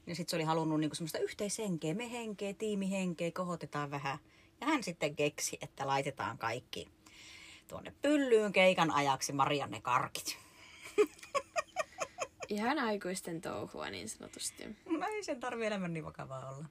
Ja 0.08 0.16
sitten 0.16 0.30
se 0.30 0.36
oli 0.36 0.44
halunnut 0.44 0.80
niin 0.80 0.90
kuin 0.90 0.98
semmoista 0.98 1.20
yhteishenkeä, 1.20 1.94
me 1.94 2.12
henkeä, 2.12 2.54
tiimihenkeä, 2.54 3.32
kohotetaan 3.32 3.92
vähän. 3.92 4.18
Ja 4.62 4.68
hän 4.68 4.84
sitten 4.84 5.16
keksi, 5.16 5.58
että 5.62 5.88
laitetaan 5.88 6.38
kaikki 6.38 6.88
tuonne 7.68 7.94
pyllyyn 8.02 8.52
keikan 8.52 8.92
ajaksi 8.92 9.34
Marianne 9.34 9.82
Karkit. 9.82 10.38
Ihan 12.50 12.80
aikuisten 12.80 13.42
touhua 13.42 13.90
niin 13.90 14.10
sanotusti. 14.10 14.64
No 14.86 15.08
ei 15.08 15.24
sen 15.24 15.40
tarvi 15.40 15.66
elämän 15.66 15.94
niin 15.94 16.06
vakavaa 16.06 16.50
olla. 16.50 16.66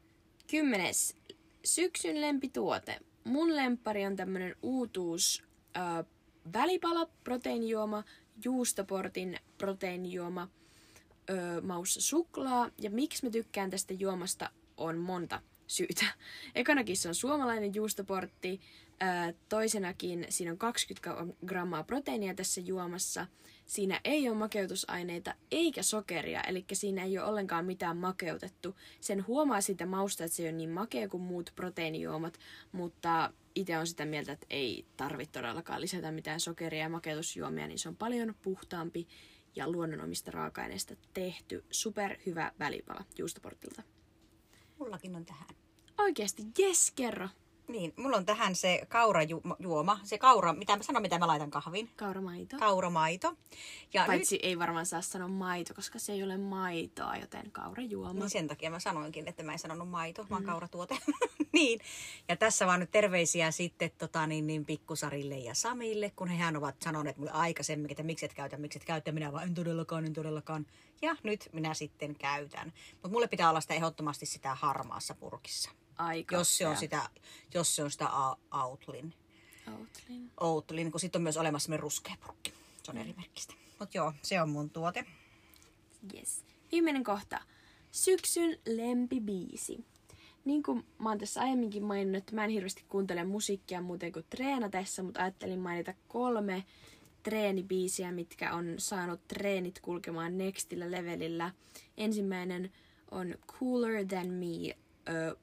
Kymmenes. 0.50 1.16
Syksyn 1.64 2.20
lempituote. 2.20 3.00
Mun 3.26 3.56
lempari 3.56 4.06
on 4.06 4.16
tämmönen 4.16 4.56
uutuus 4.62 5.44
äh, 5.76 6.06
välipala 6.52 7.08
proteiinijuoma, 7.24 8.04
juustoportin 8.44 9.38
proteiinijuoma, 9.58 10.48
ö, 11.30 11.60
maussa 11.60 12.00
suklaa. 12.00 12.70
Ja 12.78 12.90
miksi 12.90 13.26
mä 13.26 13.30
tykkään 13.30 13.70
tästä 13.70 13.94
juomasta 13.94 14.50
on 14.76 14.98
monta 14.98 15.42
syytä. 15.66 16.05
Ekanakin 16.55 16.96
se 16.96 17.09
on 17.09 17.14
suomalainen 17.14 17.74
juustoportti. 17.74 18.61
Toisenakin 19.48 20.26
siinä 20.29 20.52
on 20.52 20.59
20 20.59 21.35
grammaa 21.46 21.85
proteiinia 21.85 22.35
tässä 22.35 22.61
juomassa. 22.61 23.26
Siinä 23.66 24.00
ei 24.05 24.29
ole 24.29 24.38
makeutusaineita 24.38 25.35
eikä 25.50 25.83
sokeria, 25.83 26.40
eli 26.40 26.64
siinä 26.72 27.05
ei 27.05 27.18
ole 27.18 27.26
ollenkaan 27.26 27.64
mitään 27.64 27.96
makeutettu. 27.96 28.76
Sen 29.00 29.26
huomaa 29.26 29.61
siitä 29.61 29.87
mausta, 29.87 30.24
että 30.24 30.37
se 30.37 30.42
ei 30.42 30.48
ole 30.48 30.57
niin 30.57 30.70
makea 30.70 31.09
kuin 31.09 31.22
muut 31.22 31.52
proteiinijuomat, 31.57 32.38
mutta 32.72 33.33
itse 33.55 33.79
on 33.79 33.87
sitä 33.87 34.05
mieltä, 34.05 34.33
että 34.33 34.46
ei 34.50 34.87
tarvitse 34.96 35.33
todellakaan 35.33 35.81
lisätä 35.81 36.12
mitään 36.12 36.40
sokeria 36.40 36.83
ja 36.83 36.88
makeutusjuomia, 36.88 37.66
niin 37.66 37.79
se 37.79 37.88
on 37.88 37.96
paljon 37.96 38.35
puhtaampi 38.42 39.09
ja 39.57 39.70
luonnonomista 39.70 40.31
raaka-aineista 40.31 40.96
tehty 41.14 41.64
superhyvä 41.70 42.52
välipala 42.59 43.05
juustoportilta. 43.18 43.83
Mullakin 44.78 45.16
on 45.16 45.26
tähän. 45.26 45.48
Oikeasti, 45.98 46.42
jes, 46.58 46.92
kerro. 46.96 47.28
Niin, 47.68 47.92
mulla 47.96 48.16
on 48.16 48.26
tähän 48.26 48.55
se 48.55 48.87
kaurajuoma, 48.88 50.00
se 50.05 50.18
kaura, 50.18 50.52
mitä 50.52 50.76
mä 50.76 50.83
sanon, 50.83 51.02
mitä 51.02 51.18
mä 51.18 51.26
laitan 51.26 51.50
kahviin. 51.50 51.90
Kauramaito. 51.96 52.57
Kauramaito. 52.59 53.35
Ja 53.94 54.05
Paitsi 54.07 54.35
nyt... 54.35 54.44
ei 54.44 54.59
varmaan 54.59 54.87
saa 54.87 55.02
sanoa 55.02 55.29
maito, 55.29 55.74
koska 55.74 55.98
se 55.98 56.12
ei 56.12 56.22
ole 56.22 56.37
maitoa, 56.37 57.16
joten 57.16 57.50
kaurajuoma. 57.50 58.12
Niin 58.12 58.31
sen 58.31 58.48
takia 58.48 58.70
mä 58.70 58.81
sanoinkin, 58.81 59.29
että 59.29 59.42
mä 59.42 59.52
en 59.52 59.59
sanonut 59.59 59.88
maito, 59.88 60.22
mm. 60.22 60.29
vaan 60.31 60.44
kauratuote. 60.44 60.98
niin. 61.52 61.81
Ja 62.29 62.37
tässä 62.37 62.66
vaan 62.66 62.81
nyt 62.81 62.90
terveisiä 62.90 63.50
sitten 63.50 63.90
tota, 63.98 64.26
niin, 64.26 64.46
niin, 64.46 64.64
Pikkusarille 64.64 65.38
ja 65.38 65.55
Samille, 65.55 66.12
kun 66.16 66.29
hehän 66.29 66.57
ovat 66.57 66.76
sanoneet 66.83 67.16
mulle 67.16 67.31
aikaisemmin, 67.31 67.90
että 67.90 68.02
miksi 68.02 68.26
et 68.26 68.35
käytä, 68.35 68.57
miksi 68.57 68.79
et 68.79 68.85
käytä. 68.85 69.12
Minä 69.12 69.33
vaan 69.33 69.44
en 69.44 69.55
todellakaan, 69.55 70.05
en 70.05 70.12
todellakaan. 70.12 70.66
Ja 71.02 71.16
nyt 71.22 71.48
minä 71.52 71.74
sitten 71.74 72.14
käytän. 72.14 72.72
Mutta 72.92 73.09
mulle 73.09 73.29
pitää 73.29 73.50
olla 73.50 73.61
sitä 73.61 73.74
ehdottomasti 73.74 74.26
sitä 74.26 74.55
harmaassa 74.55 75.14
purkissa. 75.14 75.70
Aika. 75.98 76.37
Jos 76.37 76.59
se 76.59 76.66
on 76.66 76.76
sitä, 76.76 77.11
jos 77.54 77.76
se 77.76 77.82
on 77.82 77.90
sitä 77.90 78.09
Outlin. 78.64 79.14
Outlin. 79.72 80.30
Outlin, 80.40 80.90
kun 80.90 81.00
sitten 81.00 81.18
on 81.18 81.22
myös 81.22 81.37
olemassa 81.37 81.70
me 81.70 81.76
ruskea 81.76 82.16
purkki. 82.26 82.54
Se 82.82 82.90
on 82.90 82.98
eri 82.98 83.14
merkistä. 83.16 83.54
Mutta 83.78 83.98
joo, 83.98 84.12
se 84.22 84.42
on 84.42 84.48
mun 84.48 84.70
tuote. 84.70 85.06
Yes. 86.14 86.44
Viimeinen 86.72 87.04
kohta. 87.04 87.40
Syksyn 87.92 88.59
lempibiisi. 88.66 89.85
Niin 90.44 90.62
kuin 90.62 90.87
mä 90.98 91.09
oon 91.09 91.18
tässä 91.18 91.40
aiemminkin 91.40 91.82
maininnut, 91.82 92.22
että 92.22 92.35
mä 92.35 92.44
en 92.44 92.50
hirveästi 92.50 92.85
kuuntele 92.88 93.24
musiikkia 93.24 93.80
muuten 93.80 94.12
kuin 94.12 94.24
treenatessa, 94.30 95.02
mutta 95.02 95.22
ajattelin 95.22 95.61
mainita 95.61 95.94
kolme 96.09 96.64
treenibiisiä, 97.22 98.12
mitkä 98.12 98.54
on 98.54 98.74
saanut 98.78 99.28
treenit 99.28 99.80
kulkemaan 99.80 100.38
nextillä 100.38 100.90
levelillä. 100.90 101.52
Ensimmäinen 101.96 102.72
on 103.11 103.35
Cooler 103.46 104.06
Than 104.06 104.28
Me, 104.28 104.46
uh, 104.46 105.38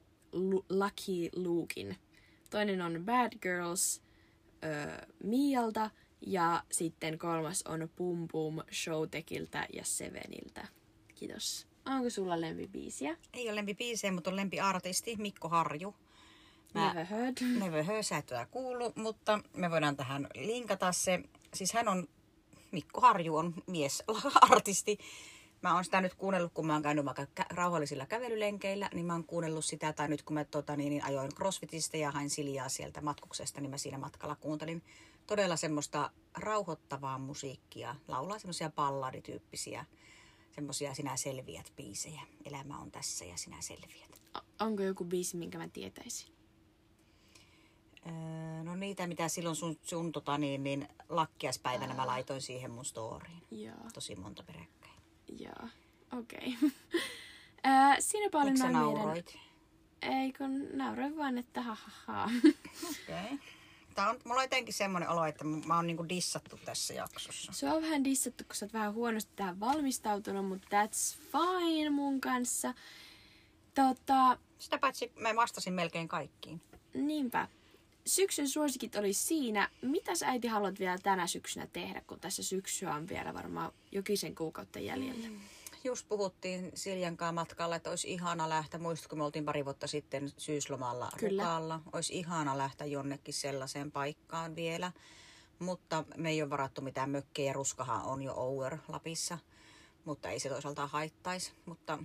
Lucky 0.70 1.28
Lukein. 1.36 1.96
Toinen 2.50 2.80
on 2.80 3.04
Bad 3.04 3.32
Girls 3.42 4.02
uh, 4.48 5.14
Mialta 5.24 5.90
ja 6.26 6.62
sitten 6.72 7.18
kolmas 7.18 7.62
on 7.62 7.88
Pum 7.96 8.28
Pum 8.28 8.62
Showtekiltä 8.72 9.66
ja 9.72 9.84
Seveniltä. 9.84 10.68
Kiitos. 11.14 11.66
Onko 11.86 12.10
sulla 12.10 12.40
lempibiisiä? 12.40 13.16
Ei 13.32 13.48
ole 13.48 13.54
lempibiisiä, 13.54 14.12
mutta 14.12 14.30
on 14.30 14.36
lempiartisti 14.36 15.16
Mikko 15.16 15.48
Harju. 15.48 15.94
Mä 16.74 16.88
never 16.88 17.06
heard. 17.06 17.36
Never 17.64 17.84
heard, 17.84 18.02
sä 18.02 18.16
et 18.16 18.30
kuulu, 18.50 18.92
mutta 18.94 19.40
me 19.56 19.70
voidaan 19.70 19.96
tähän 19.96 20.28
linkata 20.34 20.92
se. 20.92 21.20
Siis 21.54 21.72
hän 21.72 21.88
on, 21.88 22.08
Mikko 22.72 23.00
Harju 23.00 23.36
on 23.36 23.54
mies 23.66 24.02
artisti. 24.50 24.98
Mä 25.64 25.74
oon 25.74 25.84
sitä 25.84 26.00
nyt 26.00 26.14
kuunnellut, 26.14 26.52
kun 26.52 26.66
mä 26.66 26.72
oon 26.72 26.82
käynyt 26.82 27.04
vaikka 27.04 27.26
rauhallisilla 27.50 28.06
kävelylenkeillä, 28.06 28.90
niin 28.94 29.06
mä 29.06 29.12
oon 29.12 29.24
kuunnellut 29.24 29.64
sitä, 29.64 29.92
tai 29.92 30.08
nyt 30.08 30.22
kun 30.22 30.34
mä 30.34 30.44
tota, 30.44 30.76
niin, 30.76 30.90
niin 30.90 31.04
ajoin 31.04 31.34
crossfitistä 31.34 31.96
ja 31.96 32.10
hain 32.10 32.30
siljaa 32.30 32.68
sieltä 32.68 33.00
matkuksesta, 33.00 33.60
niin 33.60 33.70
mä 33.70 33.78
siinä 33.78 33.98
matkalla 33.98 34.36
kuuntelin 34.36 34.82
todella 35.26 35.56
semmoista 35.56 36.10
rauhoittavaa 36.34 37.18
musiikkia, 37.18 37.96
laulaa 38.08 38.38
semmoisia 38.38 38.70
palladityyppisiä 38.70 39.84
semmoisia 40.54 40.94
sinä 40.94 41.16
selviät 41.16 41.72
biisejä. 41.76 42.20
Elämä 42.44 42.78
on 42.78 42.90
tässä 42.90 43.24
ja 43.24 43.36
sinä 43.36 43.56
selviät. 43.60 44.22
Onko 44.60 44.82
joku 44.82 45.04
biisi, 45.04 45.36
minkä 45.36 45.58
mä 45.58 45.68
tietäisin? 45.68 46.34
Öö, 48.06 48.64
no 48.64 48.76
niitä, 48.76 49.06
mitä 49.06 49.28
silloin 49.28 49.56
sun, 49.56 49.78
sun 49.82 50.12
tota, 50.12 50.38
niin, 50.38 50.64
niin, 50.64 50.88
lakkiaspäivänä 51.08 51.94
mä 51.94 52.06
laitoin 52.06 52.42
siihen 52.42 52.70
mun 52.70 52.84
storyin. 52.84 53.42
Joo. 53.50 53.76
Tosi 53.94 54.16
monta 54.16 54.42
peräkkäin. 54.42 54.83
Joo, 55.38 55.68
okei. 56.18 56.56
Okay. 57.66 58.00
siinä 58.00 58.30
paljon 58.30 58.52
Miksi 58.52 58.68
nauroit? 58.68 59.34
Meidän... 60.02 60.22
Ei, 60.22 60.32
kun 60.32 60.68
nauroin 60.72 61.16
vaan, 61.16 61.38
että 61.38 61.62
ha 61.62 61.74
ha 61.74 61.90
ha. 62.06 62.24
Okei. 62.90 63.24
Okay. 63.24 63.38
Tää 63.94 64.10
on, 64.10 64.20
mulla 64.24 64.40
on 64.40 64.44
jotenkin 64.44 64.74
semmoinen 64.74 65.08
olo, 65.08 65.24
että 65.24 65.44
mä 65.44 65.76
oon 65.76 65.86
niinku 65.86 66.08
dissattu 66.08 66.58
tässä 66.64 66.94
jaksossa. 66.94 67.52
Se 67.52 67.72
on 67.72 67.82
vähän 67.82 68.04
dissattu, 68.04 68.44
kun 68.44 68.54
sä 68.54 68.66
oot 68.66 68.72
vähän 68.72 68.94
huonosti 68.94 69.32
tähän 69.36 69.60
valmistautunut, 69.60 70.46
mutta 70.48 70.68
that's 70.68 71.18
fine 71.32 71.90
mun 71.90 72.20
kanssa. 72.20 72.74
Tota... 73.74 74.38
Sitä 74.58 74.78
paitsi 74.78 75.12
mä 75.16 75.36
vastasin 75.36 75.72
melkein 75.72 76.08
kaikkiin. 76.08 76.60
Niinpä. 76.94 77.48
Syksyn 78.06 78.48
suosikit 78.48 78.96
oli 78.96 79.12
siinä. 79.12 79.70
Mitä 79.82 80.14
sä 80.14 80.28
äiti 80.28 80.48
haluat 80.48 80.78
vielä 80.78 80.98
tänä 80.98 81.26
syksynä 81.26 81.66
tehdä, 81.66 82.02
kun 82.06 82.20
tässä 82.20 82.42
syksyä 82.42 82.94
on 82.94 83.08
vielä 83.08 83.34
varmaan 83.34 83.72
jokisen 83.92 84.34
kuukautta 84.34 84.78
jäljellä? 84.78 85.28
Mm 85.28 85.40
just 85.84 86.08
puhuttiin 86.08 86.70
Siljankaan 86.74 87.34
matkalla, 87.34 87.76
että 87.76 87.90
olisi 87.90 88.12
ihana 88.12 88.48
lähteä, 88.48 88.80
muistatko 88.80 89.08
kun 89.08 89.18
me 89.18 89.24
oltiin 89.24 89.44
pari 89.44 89.64
vuotta 89.64 89.86
sitten 89.86 90.32
syyslomalla 90.36 91.08
Kyllä. 91.18 91.42
Rukalla, 91.42 91.80
olisi 91.92 92.18
ihana 92.18 92.58
lähteä 92.58 92.86
jonnekin 92.86 93.34
sellaiseen 93.34 93.92
paikkaan 93.92 94.56
vielä, 94.56 94.92
mutta 95.58 96.04
me 96.16 96.30
ei 96.30 96.42
ole 96.42 96.50
varattu 96.50 96.80
mitään 96.80 97.10
mökkejä, 97.10 97.52
ruskahan 97.52 98.02
on 98.02 98.22
jo 98.22 98.34
over 98.36 98.78
Lapissa, 98.88 99.38
mutta 100.04 100.30
ei 100.30 100.40
se 100.40 100.48
toisaalta 100.48 100.86
haittaisi, 100.86 101.52
mutta 101.66 101.98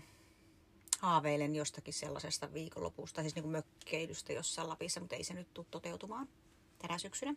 haaveilen 1.00 1.56
jostakin 1.56 1.94
sellaisesta 1.94 2.54
viikonlopusta, 2.54 3.22
siis 3.22 3.36
niin 3.36 3.44
kuin 3.44 3.52
mökkeilystä 3.52 4.34
jossain 4.34 4.70
Lapissa, 4.70 5.00
mutta 5.00 5.16
ei 5.16 5.24
se 5.24 5.34
nyt 5.34 5.54
tule 5.54 5.66
toteutumaan 5.72 6.30
tänä 6.80 6.98
syksynä. 6.98 7.36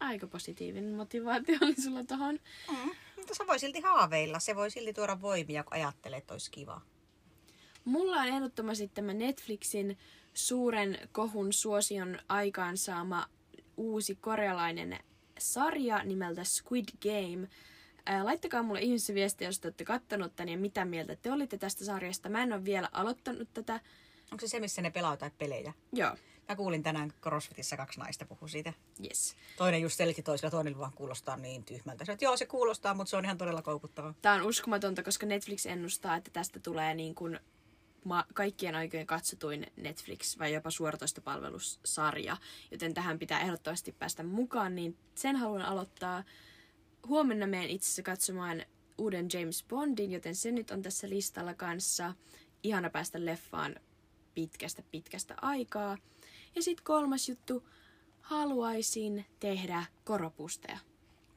Aika 0.00 0.26
positiivinen 0.26 0.94
motivaatio 0.94 1.58
oli 1.62 1.74
sulla 1.82 2.04
tohon. 2.04 2.38
Mm, 2.70 2.90
mutta 3.16 3.34
se 3.34 3.46
voi 3.46 3.58
silti 3.58 3.80
haaveilla. 3.80 4.38
Se 4.38 4.56
voi 4.56 4.70
silti 4.70 4.92
tuoda 4.92 5.20
voimia, 5.20 5.64
kun 5.64 5.74
ajattelee, 5.74 6.18
että 6.18 6.34
olisi 6.34 6.50
kiva. 6.50 6.80
Mulla 7.84 8.16
on 8.16 8.28
ehdottomasti 8.28 8.88
tämä 8.88 9.14
Netflixin 9.14 9.98
suuren 10.34 11.08
kohun 11.12 11.52
suosion 11.52 12.18
aikaansaama 12.28 13.26
uusi 13.76 14.14
korealainen 14.14 14.98
sarja 15.38 16.04
nimeltä 16.04 16.44
Squid 16.44 16.88
Game. 17.02 17.48
Ää, 18.10 18.24
laittakaa 18.24 18.62
mulle 18.62 18.80
ihmeessä 18.80 19.14
viestiä, 19.14 19.48
jos 19.48 19.60
te 19.60 19.68
olette 19.68 19.84
kattonut 19.84 20.36
tän 20.36 20.48
ja 20.48 20.58
mitä 20.58 20.84
mieltä 20.84 21.16
te 21.16 21.32
olitte 21.32 21.58
tästä 21.58 21.84
sarjasta. 21.84 22.28
Mä 22.28 22.42
en 22.42 22.52
ole 22.52 22.64
vielä 22.64 22.88
aloittanut 22.92 23.48
tätä. 23.54 23.80
Onko 24.32 24.40
se 24.40 24.48
se, 24.48 24.60
missä 24.60 24.82
ne 24.82 24.90
pelaa 24.90 25.12
jotain 25.12 25.32
pelejä? 25.38 25.72
Joo. 25.92 26.16
Mä 26.48 26.56
kuulin 26.56 26.82
tänään 26.82 27.12
CrossFitissa 27.22 27.76
kaksi 27.76 28.00
naista 28.00 28.24
puhu 28.24 28.48
siitä. 28.48 28.72
Yes. 29.04 29.36
Toinen 29.56 29.82
just 29.82 29.96
selitti 29.96 30.22
toisella, 30.22 30.50
toinen 30.50 30.78
vaan 30.78 30.92
kuulostaa 30.92 31.36
niin 31.36 31.64
tyhmältä. 31.64 32.04
Sanoin, 32.04 32.14
että 32.14 32.24
joo, 32.24 32.36
se 32.36 32.46
kuulostaa, 32.46 32.94
mutta 32.94 33.10
se 33.10 33.16
on 33.16 33.24
ihan 33.24 33.38
todella 33.38 33.62
koukuttava. 33.62 34.14
Tämä 34.22 34.34
on 34.34 34.42
uskomatonta, 34.42 35.02
koska 35.02 35.26
Netflix 35.26 35.66
ennustaa, 35.66 36.16
että 36.16 36.30
tästä 36.30 36.60
tulee 36.60 36.94
niin 36.94 37.14
kuin 37.14 37.40
ma- 38.04 38.26
kaikkien 38.34 38.74
aikojen 38.74 39.06
katsotuin 39.06 39.66
Netflix- 39.76 40.38
vai 40.38 40.52
jopa 40.52 40.70
suoratoistopalvelussarja. 40.70 42.36
Joten 42.70 42.94
tähän 42.94 43.18
pitää 43.18 43.40
ehdottomasti 43.40 43.92
päästä 43.92 44.22
mukaan, 44.22 44.74
niin 44.74 44.96
sen 45.14 45.36
haluan 45.36 45.62
aloittaa. 45.62 46.24
Huomenna 47.08 47.46
menen 47.46 47.70
itse 47.70 47.86
asiassa 47.86 48.02
katsomaan 48.02 48.62
uuden 48.98 49.28
James 49.32 49.64
Bondin, 49.68 50.12
joten 50.12 50.34
se 50.34 50.52
nyt 50.52 50.70
on 50.70 50.82
tässä 50.82 51.08
listalla 51.08 51.54
kanssa. 51.54 52.14
Ihana 52.62 52.90
päästä 52.90 53.24
leffaan 53.24 53.76
pitkästä 54.34 54.82
pitkästä 54.90 55.34
aikaa. 55.42 55.98
Ja 56.54 56.62
sitten 56.62 56.84
kolmas 56.84 57.28
juttu, 57.28 57.68
haluaisin 58.20 59.24
tehdä 59.40 59.84
koropusteja. 60.04 60.78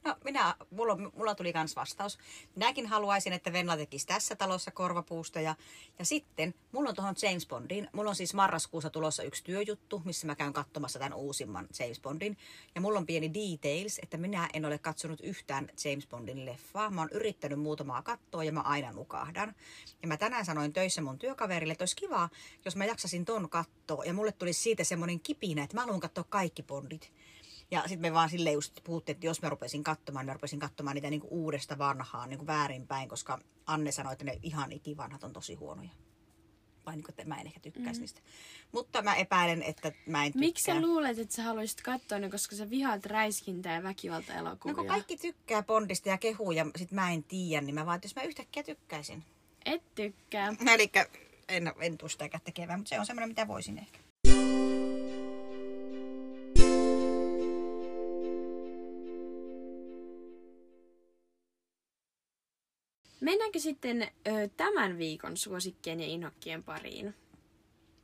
No 0.04 0.16
minä, 0.24 0.54
mulla, 0.70 0.96
mulla 0.96 1.34
tuli 1.34 1.52
kans 1.52 1.76
vastaus. 1.76 2.18
Minäkin 2.56 2.86
haluaisin, 2.86 3.32
että 3.32 3.52
Venla 3.52 3.76
tekisi 3.76 4.06
tässä 4.06 4.36
talossa 4.36 4.70
korvapuustoja. 4.70 5.54
Ja 5.98 6.04
sitten 6.04 6.54
mulla 6.72 6.88
on 6.88 6.94
tuohon 6.94 7.14
James 7.22 7.46
Bondiin. 7.46 7.88
Mulla 7.92 8.10
on 8.10 8.16
siis 8.16 8.34
marraskuussa 8.34 8.90
tulossa 8.90 9.22
yksi 9.22 9.44
työjuttu, 9.44 10.02
missä 10.04 10.26
mä 10.26 10.34
käyn 10.34 10.52
katsomassa 10.52 10.98
tämän 10.98 11.14
uusimman 11.14 11.68
James 11.78 12.00
Bondin. 12.00 12.36
Ja 12.74 12.80
mulla 12.80 12.98
on 12.98 13.06
pieni 13.06 13.30
details, 13.34 13.98
että 14.02 14.16
minä 14.16 14.48
en 14.52 14.64
ole 14.64 14.78
katsonut 14.78 15.20
yhtään 15.20 15.68
James 15.84 16.06
Bondin 16.06 16.46
leffaa. 16.46 16.90
Mä 16.90 17.00
oon 17.00 17.10
yrittänyt 17.12 17.60
muutamaa 17.60 18.02
kattoa 18.02 18.44
ja 18.44 18.52
mä 18.52 18.60
aina 18.60 18.92
nukahdan. 18.92 19.54
Ja 20.02 20.08
mä 20.08 20.16
tänään 20.16 20.44
sanoin 20.44 20.72
töissä 20.72 21.02
mun 21.02 21.18
työkaverille, 21.18 21.72
että 21.72 21.82
olisi 21.82 21.96
kiva, 21.96 22.28
jos 22.64 22.76
mä 22.76 22.84
jaksasin 22.84 23.24
ton 23.24 23.48
kattoa. 23.48 24.04
Ja 24.04 24.14
mulle 24.14 24.32
tuli 24.32 24.52
siitä 24.52 24.84
semmoinen 24.84 25.20
kipinä, 25.20 25.62
että 25.62 25.76
mä 25.76 25.80
haluan 25.80 26.00
katsoa 26.00 26.24
kaikki 26.24 26.62
Bondit. 26.62 27.12
Ja 27.72 27.80
sitten 27.80 28.00
me 28.00 28.12
vaan 28.12 28.30
silleen 28.30 28.54
just 28.54 28.84
puhuttiin, 28.84 29.14
että 29.14 29.26
jos 29.26 29.42
mä 29.42 29.48
rupesin 29.48 29.84
katsomaan, 29.84 30.26
mä 30.26 30.32
rupesin 30.32 30.58
katsomaan 30.58 30.94
niitä 30.94 31.10
niinku 31.10 31.28
uudesta 31.30 31.78
vanhaan 31.78 32.28
niinku 32.28 32.46
väärinpäin, 32.46 33.08
koska 33.08 33.38
Anne 33.66 33.92
sanoi, 33.92 34.12
että 34.12 34.24
ne 34.24 34.38
ihan 34.42 34.72
ikivanhat 34.72 35.24
on 35.24 35.32
tosi 35.32 35.54
huonoja. 35.54 35.90
Vai 36.86 36.96
niin 36.96 37.04
kuin, 37.04 37.12
että 37.12 37.24
mä 37.24 37.40
en 37.40 37.46
ehkä 37.46 37.60
tykkäisi 37.60 38.00
mm. 38.00 38.00
niistä. 38.00 38.20
Mutta 38.72 39.02
mä 39.02 39.14
epäilen, 39.14 39.62
että 39.62 39.92
mä 40.06 40.24
en 40.24 40.32
tykkää. 40.32 40.46
Miksi 40.46 40.64
sä 40.64 40.80
luulet, 40.80 41.18
että 41.18 41.34
sä 41.34 41.42
haluaisit 41.42 41.80
katsoa 41.80 42.18
ne, 42.18 42.30
koska 42.30 42.56
sä 42.56 42.70
vihaat 42.70 43.06
räiskintää 43.06 43.74
ja 43.74 43.82
väkivalta-elokuvia? 43.82 44.72
No 44.72 44.78
kun 44.78 44.86
kaikki 44.86 45.16
tykkää 45.16 45.62
Bondista 45.62 46.08
ja 46.08 46.18
kehuu 46.18 46.52
ja 46.52 46.66
sit 46.76 46.92
mä 46.92 47.10
en 47.10 47.24
tiedä, 47.24 47.66
niin 47.66 47.74
mä 47.74 47.86
vaan, 47.86 47.96
että 47.96 48.06
jos 48.06 48.16
mä 48.16 48.22
yhtäkkiä 48.22 48.62
tykkäisin. 48.62 49.24
Et 49.64 49.94
tykkää. 49.94 50.54
Eli 50.74 50.90
en, 51.48 51.72
en 51.80 51.98
tule 51.98 52.10
sitäkään 52.10 52.42
tekemään, 52.44 52.80
mutta 52.80 52.88
se 52.88 53.00
on 53.00 53.06
semmoinen, 53.06 53.28
mitä 53.28 53.48
voisin 53.48 53.78
ehkä. 53.78 53.98
Mennäänkö 63.22 63.58
sitten 63.58 64.02
ö, 64.02 64.48
tämän 64.56 64.98
viikon 64.98 65.36
suosikkien 65.36 66.00
ja 66.00 66.06
inhokkien 66.06 66.62
pariin? 66.62 67.14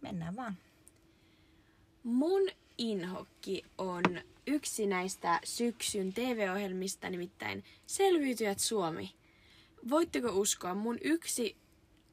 Mennään 0.00 0.36
vaan. 0.36 0.56
Mun 2.04 2.48
inhokki 2.78 3.64
on 3.78 4.02
yksi 4.46 4.86
näistä 4.86 5.40
syksyn 5.44 6.12
TV-ohjelmista, 6.12 7.10
nimittäin 7.10 7.64
Selviytyjät 7.86 8.58
Suomi. 8.58 9.14
Voitteko 9.90 10.28
uskoa, 10.28 10.74
mun 10.74 10.98
yksi 11.04 11.56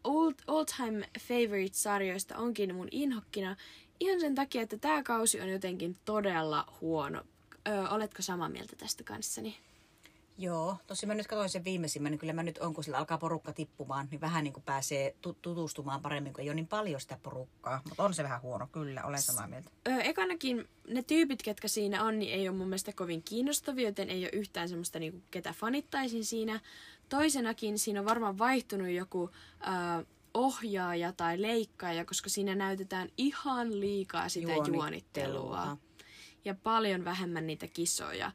old, 0.03 0.33
all-time 0.47 1.09
favorite-sarjoista 1.19 2.37
onkin 2.37 2.75
mun 2.75 2.87
inhokkina 2.91 3.55
ihan 3.99 4.19
sen 4.19 4.35
takia, 4.35 4.61
että 4.61 4.77
tämä 4.77 5.03
kausi 5.03 5.41
on 5.41 5.49
jotenkin 5.49 5.97
todella 6.05 6.73
huono. 6.81 7.23
Ö, 7.67 7.89
oletko 7.89 8.21
samaa 8.21 8.49
mieltä 8.49 8.75
tästä 8.75 9.03
kanssani? 9.03 9.57
Joo, 10.37 10.77
tosi 10.87 11.05
mä 11.05 11.13
nyt 11.13 11.27
katsoin 11.27 11.49
sen 11.49 11.63
viimeisimmän, 11.63 12.11
niin 12.11 12.19
kyllä 12.19 12.33
mä 12.33 12.43
nyt 12.43 12.57
on, 12.57 12.73
kun 12.73 12.83
sillä 12.83 12.97
alkaa 12.97 13.17
porukka 13.17 13.53
tippumaan, 13.53 14.07
niin 14.11 14.21
vähän 14.21 14.43
niin 14.43 14.53
kuin 14.53 14.63
pääsee 14.63 15.15
tutustumaan 15.41 16.01
paremmin, 16.01 16.33
kun 16.33 16.41
ei 16.41 16.49
ole 16.49 16.55
niin 16.55 16.67
paljon 16.67 17.01
sitä 17.01 17.19
porukkaa. 17.23 17.81
Mutta 17.89 18.03
on 18.03 18.13
se 18.13 18.23
vähän 18.23 18.41
huono, 18.41 18.67
kyllä, 18.67 19.03
olen 19.03 19.21
samaa 19.21 19.47
mieltä. 19.47 19.69
Öö, 19.87 19.99
ekanakin 19.99 20.67
ne 20.87 21.03
tyypit, 21.03 21.43
ketkä 21.43 21.67
siinä 21.67 22.03
on, 22.03 22.19
niin 22.19 22.33
ei 22.33 22.49
ole 22.49 22.57
mun 22.57 22.67
mielestä 22.67 22.93
kovin 22.93 23.23
kiinnostavia, 23.23 23.87
joten 23.87 24.09
ei 24.09 24.23
ole 24.23 24.29
yhtään 24.33 24.69
semmoista, 24.69 24.99
niin 24.99 25.11
kuin, 25.11 25.23
ketä 25.31 25.53
fanittaisin 25.53 26.25
siinä. 26.25 26.59
Toisenakin 27.09 27.79
siinä 27.79 27.99
on 27.99 28.05
varmaan 28.05 28.37
vaihtunut 28.37 28.89
joku 28.89 29.29
öö, 29.67 30.05
ohjaaja 30.33 31.11
tai 31.11 31.41
leikkaaja, 31.41 32.05
koska 32.05 32.29
siinä 32.29 32.55
näytetään 32.55 33.09
ihan 33.17 33.79
liikaa 33.79 34.29
sitä 34.29 34.51
juonittelua. 34.51 34.83
juonittelua. 34.83 35.77
Ja 36.45 36.55
paljon 36.63 37.05
vähemmän 37.05 37.47
niitä 37.47 37.67
kisoja. 37.67 38.31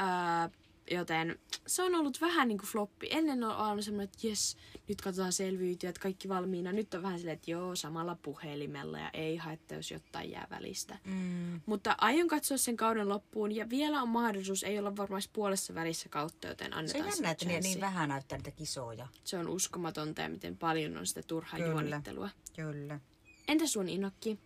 Öö, 0.00 0.58
Joten 0.90 1.38
se 1.66 1.82
on 1.82 1.94
ollut 1.94 2.20
vähän 2.20 2.48
niin 2.48 2.58
kuin 2.58 2.68
floppi. 2.68 3.08
Ennen 3.10 3.44
on 3.44 3.56
ollut 3.56 3.84
semmoinen, 3.84 4.04
että 4.04 4.26
jes, 4.26 4.56
nyt 4.88 5.00
katsotaan 5.00 5.32
selviytyä, 5.32 5.90
että 5.90 6.00
kaikki 6.00 6.28
valmiina. 6.28 6.72
Nyt 6.72 6.94
on 6.94 7.02
vähän 7.02 7.18
silleen, 7.18 7.36
että 7.36 7.50
joo, 7.50 7.76
samalla 7.76 8.16
puhelimella 8.22 8.98
ja 8.98 9.10
ei 9.12 9.36
haittaa, 9.36 9.76
jos 9.76 9.90
jotain 9.90 10.30
jää 10.30 10.46
välistä. 10.50 10.98
Mm. 11.04 11.60
Mutta 11.66 11.94
aion 11.98 12.28
katsoa 12.28 12.56
sen 12.56 12.76
kauden 12.76 13.08
loppuun 13.08 13.52
ja 13.52 13.70
vielä 13.70 14.02
on 14.02 14.08
mahdollisuus, 14.08 14.62
ei 14.62 14.78
olla 14.78 14.96
varmaan 14.96 15.22
puolessa 15.32 15.74
välissä 15.74 16.08
kautta, 16.08 16.48
joten 16.48 16.74
annetaan 16.74 17.04
se. 17.04 17.08
on 17.08 17.16
jännä, 17.16 17.30
että 17.30 17.44
niin, 17.44 17.62
niin 17.62 17.80
vähän 17.80 18.08
näyttää 18.08 18.38
niitä 18.38 18.50
kisoja. 18.50 19.08
Se 19.24 19.38
on 19.38 19.48
uskomatonta 19.48 20.22
ja 20.22 20.28
miten 20.28 20.56
paljon 20.56 20.96
on 20.96 21.06
sitä 21.06 21.22
turhaa 21.22 21.60
kyllä, 21.60 21.72
juonittelua. 21.72 22.30
Kyllä. 22.56 23.00
Entä 23.48 23.66
sun 23.66 23.88
inokki? 23.88 24.38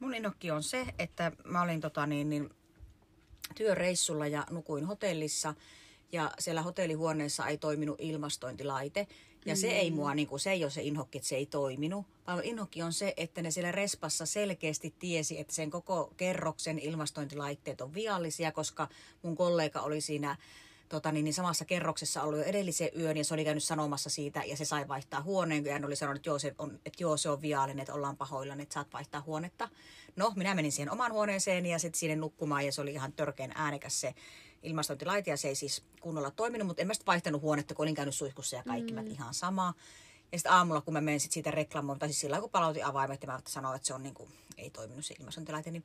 Mun 0.00 0.14
inokki 0.14 0.50
on 0.50 0.62
se, 0.62 0.86
että 0.98 1.32
mä 1.44 1.62
olin 1.62 1.80
tota 1.80 2.06
niin, 2.06 2.30
niin 2.30 2.50
työreissulla 3.54 4.26
ja 4.26 4.46
nukuin 4.50 4.84
hotellissa– 4.84 5.54
ja 6.12 6.30
siellä 6.38 6.62
hotellihuoneessa 6.62 7.46
ei 7.46 7.58
toiminut 7.58 8.00
ilmastointilaite. 8.00 9.06
Ja 9.46 9.54
mm. 9.54 9.58
se 9.58 9.68
ei 9.68 9.90
mm. 9.90 9.96
mua, 9.96 10.14
niin 10.14 10.28
kuin, 10.28 10.40
se 10.40 10.50
ei 10.50 10.64
ole 10.64 10.70
se 10.70 10.82
inhokki, 10.82 11.18
että 11.18 11.28
se 11.28 11.36
ei 11.36 11.46
toiminut, 11.46 12.06
vaan 12.26 12.44
inhokki 12.44 12.82
on 12.82 12.92
se, 12.92 13.14
että 13.16 13.42
ne 13.42 13.50
siellä 13.50 13.72
respassa 13.72 14.26
selkeästi 14.26 14.94
tiesi, 14.98 15.40
että 15.40 15.54
sen 15.54 15.70
koko 15.70 16.12
kerroksen 16.16 16.78
ilmastointilaitteet 16.78 17.80
on 17.80 17.94
viallisia, 17.94 18.52
koska 18.52 18.88
mun 19.22 19.36
kollega 19.36 19.80
oli 19.80 20.00
siinä 20.00 20.36
tota, 20.88 21.12
niin, 21.12 21.24
niin 21.24 21.34
samassa 21.34 21.64
kerroksessa 21.64 22.22
ollut 22.22 22.38
jo 22.38 22.44
edellisen 22.44 22.88
yön 22.98 23.16
ja 23.16 23.24
se 23.24 23.34
oli 23.34 23.44
käynyt 23.44 23.64
sanomassa 23.64 24.10
siitä 24.10 24.42
ja 24.46 24.56
se 24.56 24.64
sai 24.64 24.88
vaihtaa 24.88 25.22
huoneen 25.22 25.64
ja 25.64 25.72
hän 25.72 25.84
oli 25.84 25.96
sanonut, 25.96 26.16
että 26.16 26.28
joo 26.28 26.38
se 26.38 26.54
on, 26.58 26.80
että 26.86 27.02
joo, 27.02 27.16
se 27.16 27.30
on 27.30 27.42
viallinen, 27.42 27.82
että 27.82 27.94
ollaan 27.94 28.16
pahoilla, 28.16 28.54
että 28.58 28.74
saat 28.74 28.92
vaihtaa 28.92 29.22
huonetta. 29.26 29.68
No, 30.16 30.32
minä 30.36 30.54
menin 30.54 30.72
siihen 30.72 30.92
omaan 30.92 31.12
huoneeseen 31.12 31.66
ja 31.66 31.78
sitten 31.78 31.98
sinne 31.98 32.16
nukkumaan 32.16 32.66
ja 32.66 32.72
se 32.72 32.80
oli 32.80 32.92
ihan 32.92 33.12
törkeän 33.12 33.52
äänekäs 33.54 34.00
se 34.00 34.14
ilmastointilaite 34.62 35.30
ja 35.30 35.36
se 35.36 35.48
ei 35.48 35.54
siis 35.54 35.82
kunnolla 36.00 36.30
toiminut, 36.30 36.66
mutta 36.66 36.82
en 36.82 36.86
mä 36.86 36.94
sitten 36.94 37.06
vaihtanut 37.06 37.42
huonetta, 37.42 37.74
kun 37.74 37.84
olin 37.84 37.94
käynyt 37.94 38.14
suihkussa 38.14 38.56
ja 38.56 38.62
kaikki 38.62 38.92
mm. 38.92 39.06
ihan 39.06 39.34
sama. 39.34 39.74
Ja 40.32 40.38
sitten 40.38 40.52
aamulla, 40.52 40.80
kun 40.80 40.94
mä 40.94 41.00
menin 41.00 41.20
sit 41.20 41.32
siitä 41.32 41.50
reklamoon, 41.50 41.98
tai 41.98 42.08
siis 42.08 42.20
sillä 42.20 42.40
kun 42.40 42.50
palautin 42.50 42.84
avaimet 42.84 43.22
ja 43.22 43.26
mä 43.26 43.40
sanoin, 43.46 43.76
että 43.76 43.86
se 43.86 43.94
on 43.94 44.02
niin 44.02 44.14
kuin, 44.14 44.30
ei 44.56 44.70
toiminut 44.70 45.04
se 45.04 45.14
ilmastointilaite, 45.20 45.70
niin 45.70 45.84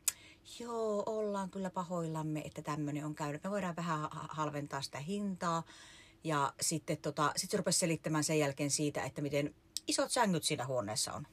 joo, 0.60 1.04
ollaan 1.06 1.50
kyllä 1.50 1.70
pahoillamme, 1.70 2.40
että 2.40 2.62
tämmöinen 2.62 3.06
on 3.06 3.16
käynyt. 3.16 3.44
Me 3.44 3.52
voidaan 3.52 3.76
vähän 3.76 4.08
halventaa 4.12 4.82
sitä 4.82 5.00
hintaa. 5.00 5.64
Ja 6.24 6.54
sitten 6.62 6.98
tota, 6.98 7.32
sit 7.36 7.52
se 7.52 7.58
rupesi 7.58 7.80
selittämään 7.80 8.24
sen 8.24 8.40
jälkeen 8.40 8.72
siitä, 8.72 9.04
että 9.04 9.22
miten 9.22 9.56
isot 9.88 10.12
sängyt 10.12 10.44
siinä 10.44 10.66
huoneessa 10.66 11.14
on. 11.14 11.28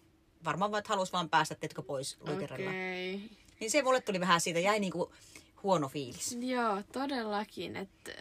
Varmaan 0.45 0.71
vaan, 0.71 0.79
että 0.79 0.93
halusi 0.93 1.13
vaan 1.13 1.31
päästä, 1.31 1.55
teetkö 1.55 1.83
pois 1.83 2.19
luikerella. 2.21 2.71
Okay. 2.71 3.39
Niin 3.61 3.71
se 3.71 3.83
mulle 3.83 4.01
tuli 4.01 4.21
vähän 4.21 4.41
siitä, 4.41 4.61
jäi 4.61 4.81
niinku 4.81 5.13
huono 5.63 5.89
fiilis. 5.89 6.39
Joo, 6.41 6.83
todellakin. 6.93 7.77
Että 7.77 8.13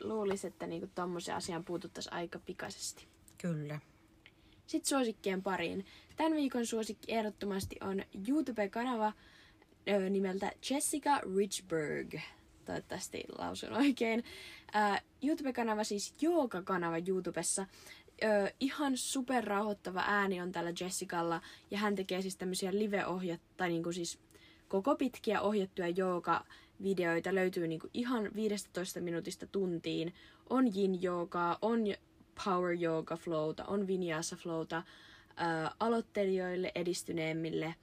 luulisi, 0.00 0.46
että 0.46 0.66
niinku 0.66 0.90
tommosen 0.94 1.34
asian 1.34 1.64
puututtaisiin 1.64 2.14
aika 2.14 2.38
pikaisesti. 2.38 3.06
Kyllä. 3.38 3.80
Sitten 4.66 4.88
suosikkien 4.88 5.42
pariin. 5.42 5.86
Tämän 6.16 6.32
viikon 6.32 6.66
suosikki 6.66 7.12
ehdottomasti 7.12 7.76
on 7.80 8.02
YouTube-kanava 8.28 9.12
ö, 9.88 10.10
nimeltä 10.10 10.52
Jessica 10.70 11.20
Richberg. 11.36 12.14
Toivottavasti 12.64 13.24
lausun 13.38 13.72
oikein. 13.72 14.24
YouTube-kanava 15.22 15.84
siis 15.84 16.14
Jooga-kanava 16.20 16.96
YouTubessa. 17.08 17.66
Ö, 18.24 18.52
ihan 18.60 18.96
super 18.96 19.44
rauhoittava 19.44 20.04
ääni 20.06 20.40
on 20.40 20.52
tällä 20.52 20.72
Jessicalla 20.80 21.40
ja 21.70 21.78
hän 21.78 21.94
tekee 21.94 22.22
siis 22.22 22.36
tämmöisiä 22.36 22.72
live-ohjat, 22.72 23.40
tai 23.56 23.68
niinku 23.68 23.92
siis 23.92 24.18
koko 24.68 24.96
pitkiä 24.96 25.40
ohjattuja 25.40 25.88
jooga 25.88 26.44
videoita 26.82 27.34
löytyy 27.34 27.68
niinku 27.68 27.90
ihan 27.94 28.30
15 28.34 29.00
minuutista 29.00 29.46
tuntiin. 29.46 30.14
On 30.50 30.76
yin 30.76 31.02
joogaa, 31.02 31.58
on 31.62 31.78
power 32.44 32.76
yoga 32.82 33.16
flowta, 33.16 33.64
on 33.64 33.86
vinyasa 33.86 34.36
flowta 34.36 34.82
ää, 35.36 35.72
aloittelijoille, 35.80 36.72
edistyneemmille 36.74 37.74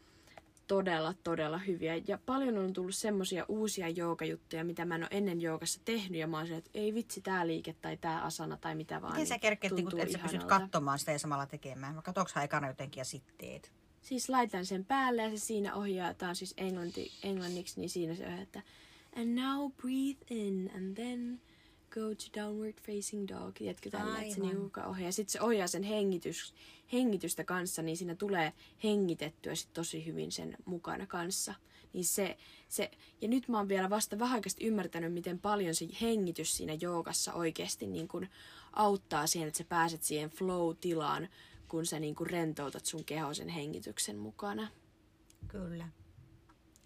todella, 0.69 1.13
todella 1.23 1.57
hyviä. 1.57 2.01
Ja 2.07 2.19
paljon 2.25 2.57
on 2.57 2.73
tullut 2.73 2.95
semmosia 2.95 3.45
uusia 3.47 3.89
joogajuttuja, 3.89 4.63
mitä 4.63 4.85
mä 4.85 4.95
en 4.95 5.01
ole 5.01 5.09
ennen 5.11 5.41
joogassa 5.41 5.81
tehnyt. 5.85 6.19
Ja 6.19 6.27
mä 6.27 6.37
oon 6.37 6.51
että 6.51 6.69
ei 6.73 6.93
vitsi, 6.93 7.21
tää 7.21 7.47
liike 7.47 7.75
tai 7.81 7.97
tää 7.97 8.23
asana 8.23 8.57
tai 8.57 8.75
mitä 8.75 9.01
vaan. 9.01 9.13
Miten 9.13 9.19
niin 9.19 9.27
sä 9.27 9.39
kerkeet, 9.39 9.73
kun 9.73 9.99
et 9.99 10.11
sä 10.11 10.19
pysyt 10.19 10.43
katsomaan 10.43 10.99
sitä 10.99 11.11
ja 11.11 11.19
samalla 11.19 11.45
tekemään? 11.45 11.95
Mä 11.95 12.01
katsoinko 12.01 12.31
ekana 12.43 12.67
jotenkin 12.67 13.01
ja 13.01 13.05
sitten 13.05 13.35
teet? 13.37 13.71
Siis 14.01 14.29
laitan 14.29 14.65
sen 14.65 14.85
päälle 14.85 15.21
ja 15.21 15.29
se 15.29 15.37
siinä 15.37 15.75
ohjaa, 15.75 16.13
tää 16.13 16.29
on 16.29 16.35
siis 16.35 16.53
englanti, 16.57 17.11
englanniksi, 17.23 17.79
niin 17.79 17.89
siinä 17.89 18.15
se 18.15 18.25
ohjaa, 18.25 18.41
että 18.41 18.61
And 19.15 19.39
now 19.39 19.71
breathe 19.71 20.25
in 20.29 20.71
and 20.75 20.95
then 20.95 21.41
go 21.89 22.15
to 22.15 22.41
downward 22.41 22.79
facing 22.81 23.27
dog. 23.27 23.55
Tiedätkö 23.55 23.89
tällä, 23.89 24.21
että 24.21 24.35
se 24.35 24.41
Aivan. 24.41 24.55
niinku 24.55 24.79
ohjaa. 24.85 25.07
Ja 25.07 25.11
sitten 25.11 25.31
se 25.31 25.41
ohjaa 25.41 25.67
sen 25.67 25.83
hengitys, 25.83 26.53
hengitystä 26.93 27.43
kanssa, 27.43 27.81
niin 27.81 27.97
siinä 27.97 28.15
tulee 28.15 28.53
hengitettyä 28.83 29.55
sit 29.55 29.73
tosi 29.73 30.05
hyvin 30.05 30.31
sen 30.31 30.57
mukana 30.65 31.05
kanssa. 31.07 31.53
Niin 31.93 32.05
se, 32.05 32.37
se, 32.67 32.91
ja 33.21 33.27
nyt 33.27 33.47
mä 33.47 33.57
oon 33.57 33.69
vielä 33.69 33.89
vasta 33.89 34.19
vähän 34.19 34.41
ymmärtänyt, 34.61 35.13
miten 35.13 35.39
paljon 35.39 35.75
se 35.75 35.87
hengitys 36.01 36.57
siinä 36.57 36.73
joogassa 36.73 37.33
oikeasti 37.33 37.87
niin 37.87 38.07
kun 38.07 38.27
auttaa 38.73 39.27
siihen, 39.27 39.47
että 39.47 39.57
sä 39.57 39.63
pääset 39.63 40.03
siihen 40.03 40.29
flow-tilaan, 40.29 41.29
kun 41.67 41.85
sä 41.85 41.99
niin 41.99 42.15
kun 42.15 42.27
rentoutat 42.27 42.85
sun 42.85 43.05
keho 43.05 43.33
sen 43.33 43.49
hengityksen 43.49 44.17
mukana. 44.17 44.67
Kyllä. 45.47 45.87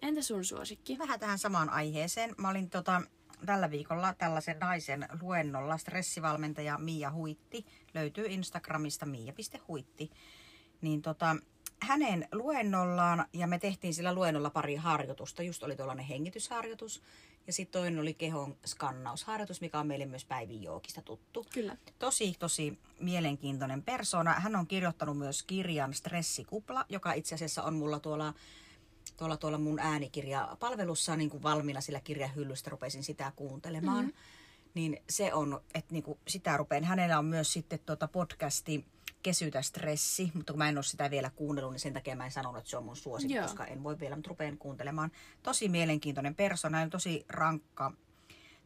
Entä 0.04 0.22
sun 0.22 0.44
suosikki? 0.44 0.98
Vähän 0.98 1.20
tähän 1.20 1.38
samaan 1.38 1.70
aiheeseen. 1.70 2.34
Mä 2.38 2.48
olin 2.48 2.70
tota, 2.70 3.02
tällä 3.46 3.70
viikolla 3.70 4.14
tällaisen 4.14 4.58
naisen 4.58 5.08
luennolla. 5.22 5.78
Stressivalmentaja 5.78 6.78
Mia 6.78 7.10
Huitti. 7.10 7.66
Löytyy 7.94 8.26
Instagramista 8.26 9.06
mia.huitti. 9.06 10.10
Niin 10.80 11.02
tota, 11.02 11.36
hänen 11.80 12.28
luennollaan, 12.32 13.26
ja 13.32 13.46
me 13.46 13.58
tehtiin 13.58 13.94
sillä 13.94 14.14
luennolla 14.14 14.50
pari 14.50 14.76
harjoitusta. 14.76 15.42
Just 15.42 15.62
oli 15.62 15.76
tuollainen 15.76 16.06
hengitysharjoitus. 16.06 17.02
Ja 17.46 17.52
sitten 17.52 17.80
toinen 17.80 18.00
oli 18.00 18.14
kehon 18.14 18.56
skannausharjoitus, 18.66 19.60
mikä 19.60 19.78
on 19.78 19.86
meille 19.86 20.06
myös 20.06 20.24
Päivin 20.24 20.62
Jookista 20.62 21.02
tuttu. 21.02 21.46
Kyllä. 21.52 21.76
Tosi, 21.98 22.34
tosi 22.38 22.78
mielenkiintoinen 23.00 23.82
persona. 23.82 24.32
Hän 24.32 24.56
on 24.56 24.66
kirjoittanut 24.66 25.18
myös 25.18 25.42
kirjan 25.42 25.94
Stressikupla, 25.94 26.84
joka 26.88 27.12
itse 27.12 27.34
asiassa 27.34 27.62
on 27.62 27.74
mulla 27.74 28.00
tuolla, 28.00 28.34
tuolla, 29.16 29.36
tuolla 29.36 29.58
mun 29.58 29.78
äänikirjapalvelussa 29.78 31.16
niin 31.16 31.30
kuin 31.30 31.42
valmiina 31.42 31.80
sillä 31.80 32.00
kirjahyllystä. 32.00 32.70
Rupesin 32.70 33.04
sitä 33.04 33.32
kuuntelemaan. 33.36 34.04
Mm-hmm. 34.04 34.20
Niin 34.74 35.02
se 35.10 35.34
on, 35.34 35.60
että 35.74 35.92
niin 35.92 36.02
kuin 36.02 36.18
sitä 36.28 36.56
rupean. 36.56 36.84
Hänellä 36.84 37.18
on 37.18 37.24
myös 37.24 37.52
sitten 37.52 37.78
tuota 37.86 38.08
podcasti 38.08 38.84
Kesytä 39.22 39.62
stressi, 39.62 40.30
mutta 40.34 40.52
kun 40.52 40.58
mä 40.58 40.68
en 40.68 40.78
ole 40.78 40.82
sitä 40.82 41.10
vielä 41.10 41.30
kuunnellut, 41.30 41.72
niin 41.72 41.80
sen 41.80 41.92
takia 41.92 42.16
mä 42.16 42.24
en 42.24 42.30
sanonut, 42.30 42.58
että 42.58 42.70
se 42.70 42.76
on 42.76 42.84
mun 42.84 42.96
suosikki, 42.96 43.34
Joo. 43.34 43.42
koska 43.42 43.66
en 43.66 43.82
voi 43.82 44.00
vielä, 44.00 44.16
mutta 44.16 44.28
rupean 44.28 44.58
kuuntelemaan. 44.58 45.12
Tosi 45.42 45.68
mielenkiintoinen 45.68 46.34
persona 46.34 46.80
ja 46.80 46.90
tosi 46.90 47.24
rankka 47.28 47.92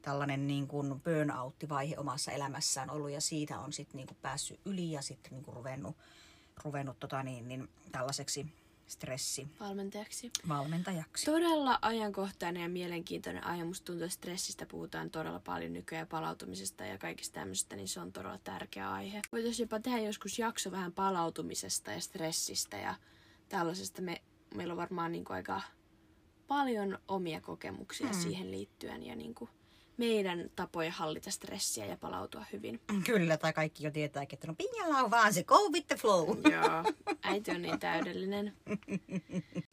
tällainen 0.02 0.46
niin 0.46 0.68
kuin 0.68 1.00
burnout-vaihe 1.00 1.98
omassa 1.98 2.32
elämässään 2.32 2.90
ollut 2.90 3.10
ja 3.10 3.20
siitä 3.20 3.58
on 3.58 3.72
sitten 3.72 3.96
niin 3.96 4.06
kuin 4.06 4.18
päässyt 4.22 4.60
yli 4.64 4.90
ja 4.90 5.02
sitten 5.02 5.32
niin 5.32 5.44
kuin 5.44 5.56
ruvennut, 5.56 5.96
ruvennut 6.64 7.00
tota 7.00 7.22
niin, 7.22 7.48
niin 7.48 7.68
tällaiseksi 7.92 8.46
stressivalmentajaksi. 8.88 10.30
Valmentajaksi. 10.48 11.26
Todella 11.26 11.78
ajankohtainen 11.82 12.62
ja 12.62 12.68
mielenkiintoinen 12.68 13.46
aihe. 13.46 13.64
Musta 13.64 13.84
tuntuu, 13.84 14.04
että 14.04 14.14
stressistä 14.14 14.66
puhutaan 14.66 15.10
todella 15.10 15.40
paljon 15.40 15.72
nykyään 15.72 16.02
ja 16.02 16.06
palautumisesta 16.06 16.84
ja 16.84 16.98
kaikista 16.98 17.34
tämmöistä, 17.34 17.76
niin 17.76 17.88
se 17.88 18.00
on 18.00 18.12
todella 18.12 18.38
tärkeä 18.38 18.90
aihe. 18.90 19.22
Voitaisiin 19.32 19.64
jopa 19.64 19.80
tehdä 19.80 19.98
joskus 19.98 20.38
jakso 20.38 20.70
vähän 20.70 20.92
palautumisesta 20.92 21.92
ja 21.92 22.00
stressistä 22.00 22.76
ja 22.76 22.94
tällaisesta. 23.48 24.02
Me, 24.02 24.22
meillä 24.54 24.72
on 24.72 24.78
varmaan 24.78 25.12
niin 25.12 25.24
kuin 25.24 25.34
aika 25.34 25.60
paljon 26.46 26.98
omia 27.08 27.40
kokemuksia 27.40 28.06
mm. 28.06 28.20
siihen 28.22 28.50
liittyen 28.50 29.06
ja 29.06 29.16
niin 29.16 29.34
kuin 29.34 29.50
meidän 29.98 30.50
tapoja 30.56 30.92
hallita 30.92 31.30
stressiä 31.30 31.86
ja 31.86 31.96
palautua 31.96 32.44
hyvin. 32.52 32.80
Kyllä, 33.06 33.36
tai 33.36 33.52
kaikki 33.52 33.84
jo 33.84 33.90
tietääkin, 33.90 34.36
että 34.36 34.46
no 34.46 34.54
Pinjalla 34.54 34.98
on 34.98 35.10
vaan 35.10 35.34
se 35.34 35.44
go 35.44 35.70
with 35.72 35.86
the 35.86 35.96
flow. 35.96 36.28
Joo, 36.52 36.94
äiti 37.22 37.50
on 37.50 37.62
niin 37.62 37.80
täydellinen. 37.80 38.52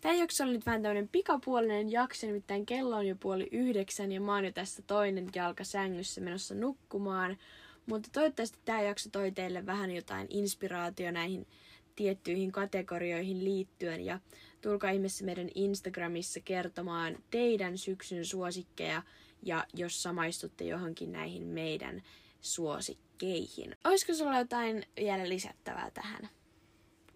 Tämä 0.01 0.13
jakso 0.13 0.43
oli 0.43 0.51
nyt 0.51 0.65
vähän 0.65 0.81
tämmöinen 0.81 1.09
pikapuolinen 1.09 1.91
jakso, 1.91 2.27
nimittäin 2.27 2.65
kello 2.65 2.95
on 2.95 3.07
jo 3.07 3.15
puoli 3.15 3.47
yhdeksän 3.51 4.11
ja 4.11 4.21
mä 4.21 4.35
oon 4.35 4.45
jo 4.45 4.51
tässä 4.51 4.83
toinen 4.87 5.29
jalka 5.35 5.63
sängyssä 5.63 6.21
menossa 6.21 6.55
nukkumaan. 6.55 7.37
Mutta 7.85 8.09
toivottavasti 8.11 8.57
tämä 8.65 8.81
jakso 8.81 9.09
toi 9.09 9.31
teille 9.31 9.65
vähän 9.65 9.91
jotain 9.91 10.27
inspiraatio 10.29 11.11
näihin 11.11 11.47
tiettyihin 11.95 12.51
kategorioihin 12.51 13.43
liittyen 13.43 14.01
ja 14.01 14.19
tulkaa 14.61 14.89
ihmeessä 14.89 15.25
meidän 15.25 15.49
Instagramissa 15.55 16.39
kertomaan 16.39 17.17
teidän 17.31 17.77
syksyn 17.77 18.25
suosikkeja 18.25 19.03
ja 19.45 19.65
jos 19.73 20.03
samaistutte 20.03 20.63
johonkin 20.63 21.11
näihin 21.11 21.43
meidän 21.43 22.03
suosikkeihin. 22.41 23.75
Olisiko 23.83 24.13
sulla 24.13 24.39
jotain 24.39 24.85
vielä 24.95 25.29
lisättävää 25.29 25.91
tähän? 25.91 26.29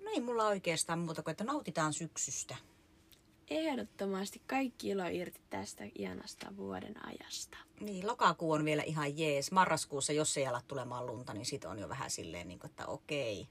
No 0.04 0.12
ei 0.12 0.22
mulla 0.22 0.48
oikeastaan 0.48 1.00
muuta 1.00 1.24
kuin, 1.24 1.32
että 1.32 1.44
nautitaan 1.44 1.94
syksystä. 1.94 2.56
Ehdottomasti 3.50 4.42
kaikki 4.48 4.90
ilo 4.90 5.04
irti 5.12 5.42
tästä 5.50 5.84
ihanasta 5.96 6.58
vuoden 6.58 7.06
ajasta. 7.06 7.58
Niin, 7.80 8.08
lokakuu 8.08 8.52
on 8.52 8.66
vielä 8.66 8.84
ihan 8.84 9.18
jees. 9.18 9.52
Marraskuussa, 9.52 10.14
jos 10.14 10.38
ei 10.38 10.48
ala 10.48 10.62
tulemaan 10.68 11.06
lunta, 11.06 11.34
niin 11.34 11.46
sit 11.46 11.66
on 11.66 11.80
jo 11.80 11.90
vähän 11.90 12.12
silleen, 12.12 12.48
niin 12.48 12.60
kuin, 12.60 12.70
että 12.70 12.88
okei. 12.88 13.48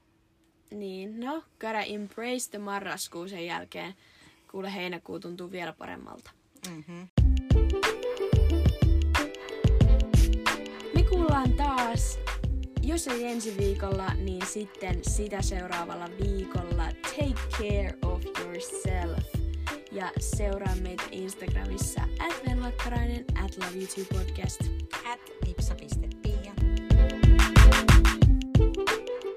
Niin, 0.71 1.19
no, 1.19 1.43
gotta 1.59 1.81
embrace 1.81 2.49
the 2.49 2.57
marraskuu 2.57 3.27
sen 3.27 3.45
jälkeen. 3.45 3.95
Kuule, 4.51 4.73
heinäkuu 4.73 5.19
tuntuu 5.19 5.51
vielä 5.51 5.73
paremmalta. 5.73 6.31
Mm-hmm. 6.69 7.08
Yes. 11.99 12.19
Jos 12.81 13.07
ei 13.07 13.25
ensi 13.25 13.57
viikolla, 13.57 14.13
niin 14.13 14.45
sitten 14.45 14.99
sitä 15.01 15.41
seuraavalla 15.41 16.09
viikolla. 16.23 16.85
Take 17.01 17.41
care 17.57 17.93
of 18.05 18.21
yourself. 18.39 19.23
Ja 19.91 20.11
seuraa 20.19 20.75
meitä 20.75 21.03
Instagramissa 21.11 22.01
at 22.01 22.41
venlakkarainen, 22.49 23.25
at 23.43 23.57
loveyoutubepodcast. 23.57 24.61
At 25.05 25.19
lipsa.pia. 25.47 26.53
thank 28.57 28.77
you 28.77 29.28